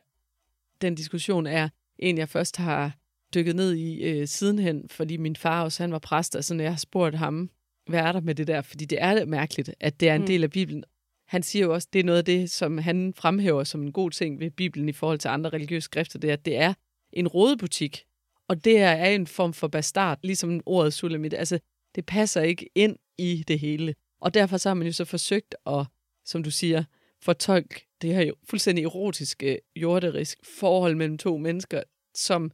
[0.80, 1.68] den diskussion er
[1.98, 2.92] en, jeg først har
[3.34, 6.64] dykket ned i øh, sidenhen, fordi min far også, han var præst, og så når
[6.64, 7.50] jeg har spurgt ham,
[7.86, 8.62] hvad er der med det der?
[8.62, 10.26] Fordi det er mærkeligt, at det er en Mm.
[10.26, 10.84] del af Bibelen.
[11.28, 14.10] Han siger jo også, det er noget af det, som han fremhæver som en god
[14.10, 16.74] ting ved Bibelen i forhold til andre religiøse skrifter, det er, at det er
[17.12, 18.04] en rådebutik.
[18.48, 21.34] Og det er en form for bastard, ligesom ordet sulamit.
[21.34, 21.58] Altså,
[21.94, 23.94] det passer ikke ind i det hele.
[24.20, 25.86] Og derfor så har man jo så forsøgt at,
[26.24, 26.84] som du siger,
[27.22, 31.82] fortolke det her jo fuldstændig erotiske, jorderisk forhold mellem to mennesker,
[32.14, 32.52] som,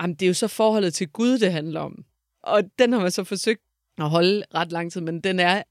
[0.00, 2.04] jamen, det er jo så forholdet til Gud, det handler om.
[2.42, 3.62] Og den har man så forsøgt
[3.98, 5.62] at holde ret lang tid, men den er,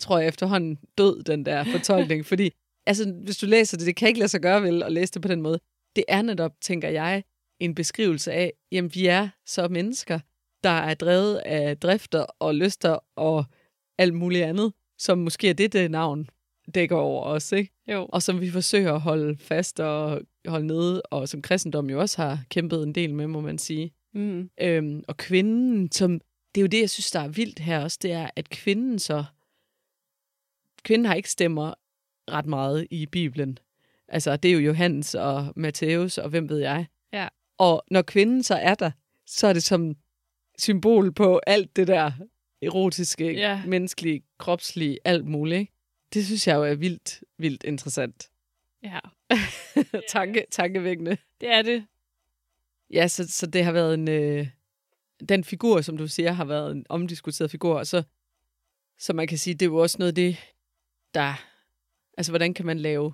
[0.00, 2.50] tror jeg, efterhånden død, den der fortolkning, fordi,
[2.86, 5.22] altså, hvis du læser det, det kan ikke lade sig gøre vel at læse det
[5.22, 5.60] på den måde.
[5.96, 7.24] Det er netop, tænker jeg,
[7.60, 10.20] en beskrivelse af, jamen, vi er så mennesker,
[10.64, 13.44] der er drevet af drifter og lyster og
[13.98, 16.28] alt muligt andet, som måske er det, det navn
[16.74, 17.75] dækker over os, ikke?
[17.92, 18.06] Jo.
[18.08, 22.22] og som vi forsøger at holde fast og holde nede, og som kristendom jo også
[22.22, 23.92] har kæmpet en del med, må man sige.
[24.14, 24.50] Mm.
[24.60, 26.20] Øhm, og kvinden, som,
[26.54, 28.98] det er jo det, jeg synes, der er vildt her også, det er, at kvinden
[28.98, 29.24] så,
[30.82, 31.74] kvinden har ikke stemmer
[32.30, 33.58] ret meget i Bibelen.
[34.08, 36.86] Altså, det er jo Johannes og Matthæus, og hvem ved jeg.
[37.12, 37.28] Ja.
[37.58, 38.90] Og når kvinden så er der,
[39.26, 39.96] så er det som
[40.58, 42.10] symbol på alt det der
[42.62, 43.62] erotiske, Ja.
[43.66, 45.60] menneskelige, kropslige, alt muligt.
[45.60, 45.72] ikke?
[46.14, 48.30] Det synes jeg jo er vildt, vildt interessant.
[48.82, 48.98] Ja,
[50.08, 51.16] Tanke, tankevækkende.
[51.40, 51.86] det er det.
[52.90, 54.08] Ja, så, så det har været en...
[54.08, 54.48] Øh,
[55.28, 58.02] den figur, som du siger, har været en omdiskuteret figur, og så,
[58.98, 60.36] så man kan sige, det er jo også noget af det,
[61.14, 61.34] der...
[62.18, 63.12] Altså, hvordan kan man lave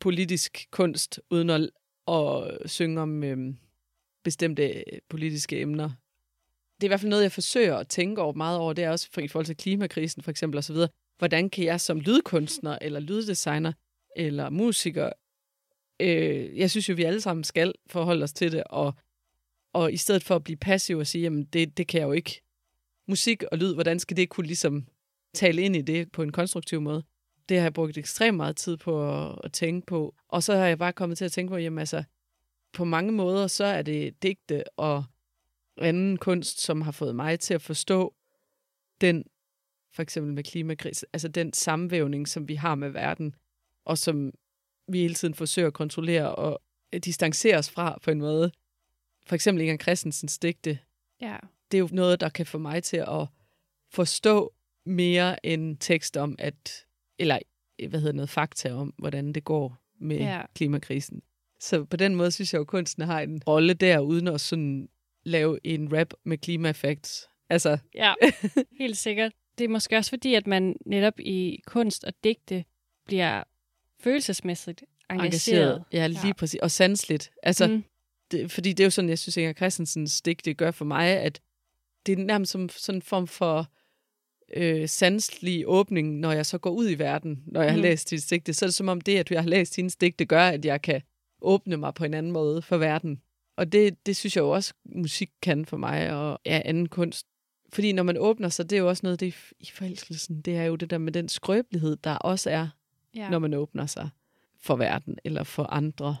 [0.00, 1.70] politisk kunst, uden at,
[2.08, 3.54] at synge om øh,
[4.24, 5.90] bestemte politiske emner?
[6.74, 8.90] Det er i hvert fald noget, jeg forsøger at tænke over meget over, det er
[8.90, 10.76] også for, i forhold til klimakrisen for eksempel osv.
[11.18, 13.72] Hvordan kan jeg som lydkunstner, eller lyddesigner,
[14.16, 15.10] eller musiker,
[16.00, 18.94] øh, jeg synes jo, vi alle sammen skal forholde os til det, og,
[19.72, 22.12] og i stedet for at blive passiv og sige, jamen det, det kan jeg jo
[22.12, 22.42] ikke.
[23.08, 24.86] Musik og lyd, hvordan skal det kunne ligesom
[25.34, 27.02] tale ind i det på en konstruktiv måde?
[27.48, 30.14] Det har jeg brugt ekstremt meget tid på at, at tænke på.
[30.28, 32.04] Og så har jeg bare kommet til at tænke på, jamen altså,
[32.72, 35.04] på mange måder, så er det digte og
[35.78, 38.14] anden kunst, som har fået mig til at forstå
[39.00, 39.24] den
[39.92, 43.34] for eksempel med klimakrisen, altså den samvævning, som vi har med verden,
[43.84, 44.32] og som
[44.88, 46.60] vi hele tiden forsøger at kontrollere og
[47.04, 48.52] distancere os fra på en måde.
[49.26, 50.78] For eksempel Inger Christensens digte,
[51.20, 51.36] Ja.
[51.70, 53.26] det er jo noget, der kan få mig til at
[53.90, 54.52] forstå
[54.86, 56.86] mere end tekst om, at,
[57.18, 57.38] eller
[57.88, 60.24] hvad hedder noget, fakta om, hvordan det går med Ja.
[60.36, 60.42] ja.
[60.54, 61.22] klimakrisen.
[61.60, 64.40] Så på den måde synes jeg jo, at kunsten har en rolle der, uden at
[64.40, 64.88] sådan
[65.24, 67.28] lave en rap med klimaeffekt.
[67.48, 68.14] Altså, Ja,
[68.78, 69.32] helt sikkert.
[69.58, 72.64] Det er måske også fordi, at man netop i kunst og digte
[73.06, 73.42] bliver
[74.00, 75.26] følelsesmæssigt engageret.
[75.60, 75.84] engageret.
[75.92, 76.32] Ja, lige Ja.
[76.32, 76.60] præcis.
[76.62, 77.30] Og sansligt.
[77.42, 77.72] Altså, Mm.
[77.72, 77.84] mm.
[78.30, 81.40] det, fordi det er jo sådan, jeg synes, Inger Christensens digte gør for mig, at
[82.06, 83.66] det er nærmest som sådan en form for
[84.56, 87.82] øh, sanselig åbning, når jeg så går ud i verden, når jeg har Mhm.
[87.82, 88.54] læst hendes digte.
[88.54, 90.82] Så er det som om det, at jeg har læst hendes digte, gør, at jeg
[90.82, 91.02] kan
[91.40, 93.22] åbne mig på en anden måde for verden.
[93.56, 97.26] Og det, det synes jeg jo også, musik kan for mig, og ja, anden kunst.
[97.72, 100.64] Fordi når man åbner sig, det er jo også noget, det i forelskelsen, det er
[100.64, 102.68] jo det der med den skrøbelighed, der også er
[103.14, 103.30] Ja.
[103.30, 104.08] når man åbner sig
[104.60, 106.16] for verden eller for andre,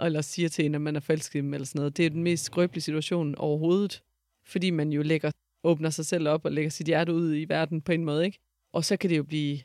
[0.00, 1.96] eller siger til en, at man er forelsket i dem eller sådan noget.
[1.96, 4.02] Det er den mest skrøbelige situation overhovedet,
[4.44, 5.30] fordi man jo lægger,
[5.64, 8.38] åbner sig selv op og lægger sit hjerte ud i verden på en måde, ikke?
[8.72, 9.58] Og så kan det jo blive,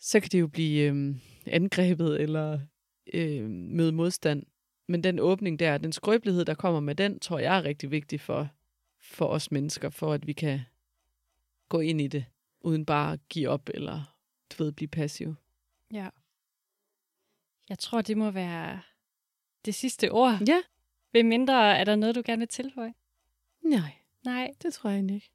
[0.00, 2.60] så kan det jo blive øhm, angrebet eller
[3.14, 4.42] øhm, møde modstand.
[4.88, 8.20] Men den åbning der, den skrøbelighed, der kommer med den, tror jeg er rigtig vigtig
[8.20, 8.48] for,
[9.04, 10.60] for os mennesker, for at vi kan
[11.68, 12.24] gå ind i det,
[12.60, 14.16] uden bare at give op eller
[14.50, 15.34] du ved, blive passiv.
[15.92, 16.08] ja.
[17.68, 18.80] Jeg tror, det må være
[19.64, 20.38] det sidste ord.
[20.48, 20.62] Ja.
[21.12, 22.94] Ved mindre, er der noget, du gerne vil tilføje?
[23.62, 23.92] Nej,
[24.24, 24.50] Nej.
[24.62, 25.30] det tror jeg ikke.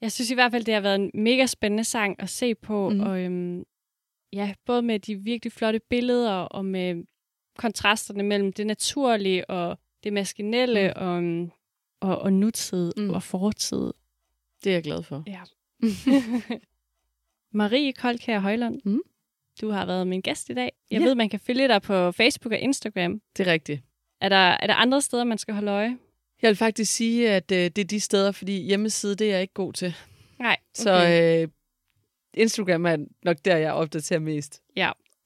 [0.00, 2.88] Jeg synes i hvert fald, det har været en mega spændende sang at se på.
[2.90, 3.00] Mhm.
[3.00, 3.64] Og øhm,
[4.32, 7.04] ja, både med de virkelig flotte billeder og med
[7.56, 11.02] kontrasterne mellem det naturlige og det maskinelle Mm.
[11.02, 11.50] og, øhm,
[12.00, 13.10] og, og nutid Mm.
[13.10, 13.92] og fortid.
[14.64, 15.22] Det er jeg glad for.
[15.26, 15.40] Ja.
[17.52, 19.00] Marie Koldkær Højlund, Mhm.
[19.60, 20.72] du har været min gæst i dag.
[20.90, 21.06] Jeg Ja.
[21.06, 23.20] ved, man kan følge dig på Facebook og Instagram.
[23.36, 23.82] Det er rigtigt.
[24.20, 25.98] Er der, er der andre steder, man skal holde øje?
[26.42, 29.42] Jeg vil faktisk sige, at øh, det er de steder, fordi hjemmeside, det er jeg
[29.42, 29.94] ikke god til.
[30.38, 30.90] Nej, Så
[31.44, 31.48] øh,
[32.34, 34.62] Instagram er nok der, jeg opdaterer mest.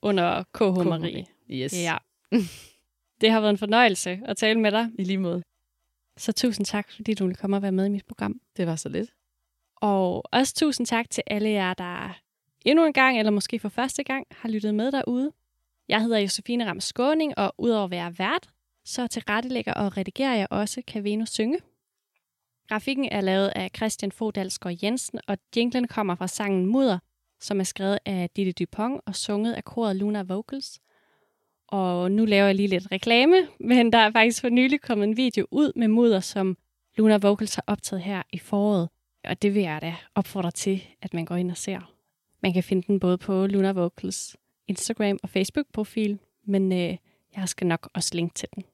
[0.02, 1.26] under KH KH Marie.
[1.50, 1.72] Yes.
[1.82, 1.96] Ja.
[3.20, 4.90] Det har været en fornøjelse at tale med dig.
[4.98, 5.42] I lige måde.
[6.16, 8.40] Så tusind tak, fordi du ville komme og være med i mit program.
[8.56, 9.10] Det var så lidt.
[9.76, 12.18] Og også tusind tak til alle jer, der
[12.64, 15.32] endnu en gang, eller måske for første gang, har lyttet med derude.
[15.88, 18.50] Jeg hedder Josefine Ram Skåning, og udover at være vært,
[18.84, 21.58] så tilrettelægger og redigerer jeg også Kan Venus Synge.
[22.68, 26.98] Grafikken er lavet af Christian Fodalsgaard Jensen, og jinglen kommer fra sangen Mudder,
[27.40, 30.80] som er skrevet af Ditte Dupont og sunget af koret Luna Vocals.
[31.72, 35.16] Og nu laver jeg lige lidt reklame, men der er faktisk for nylig kommet en
[35.16, 36.56] video ud med Mudder, som
[36.96, 38.88] Luna Vocals har optaget her i foråret.
[39.24, 41.92] Og det vil jeg da opfordre til, at man går ind og ser.
[42.42, 44.36] Man kan finde den både på Luna Vocals
[44.68, 46.96] Instagram og Facebook-profil, men øh,
[47.36, 48.64] jeg skal nok også linke til den.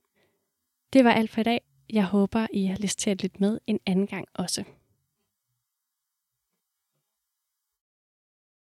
[0.93, 1.61] Det var alt for i dag.
[1.91, 4.65] Jeg håber, I har lyst til at lytte med en anden gang også.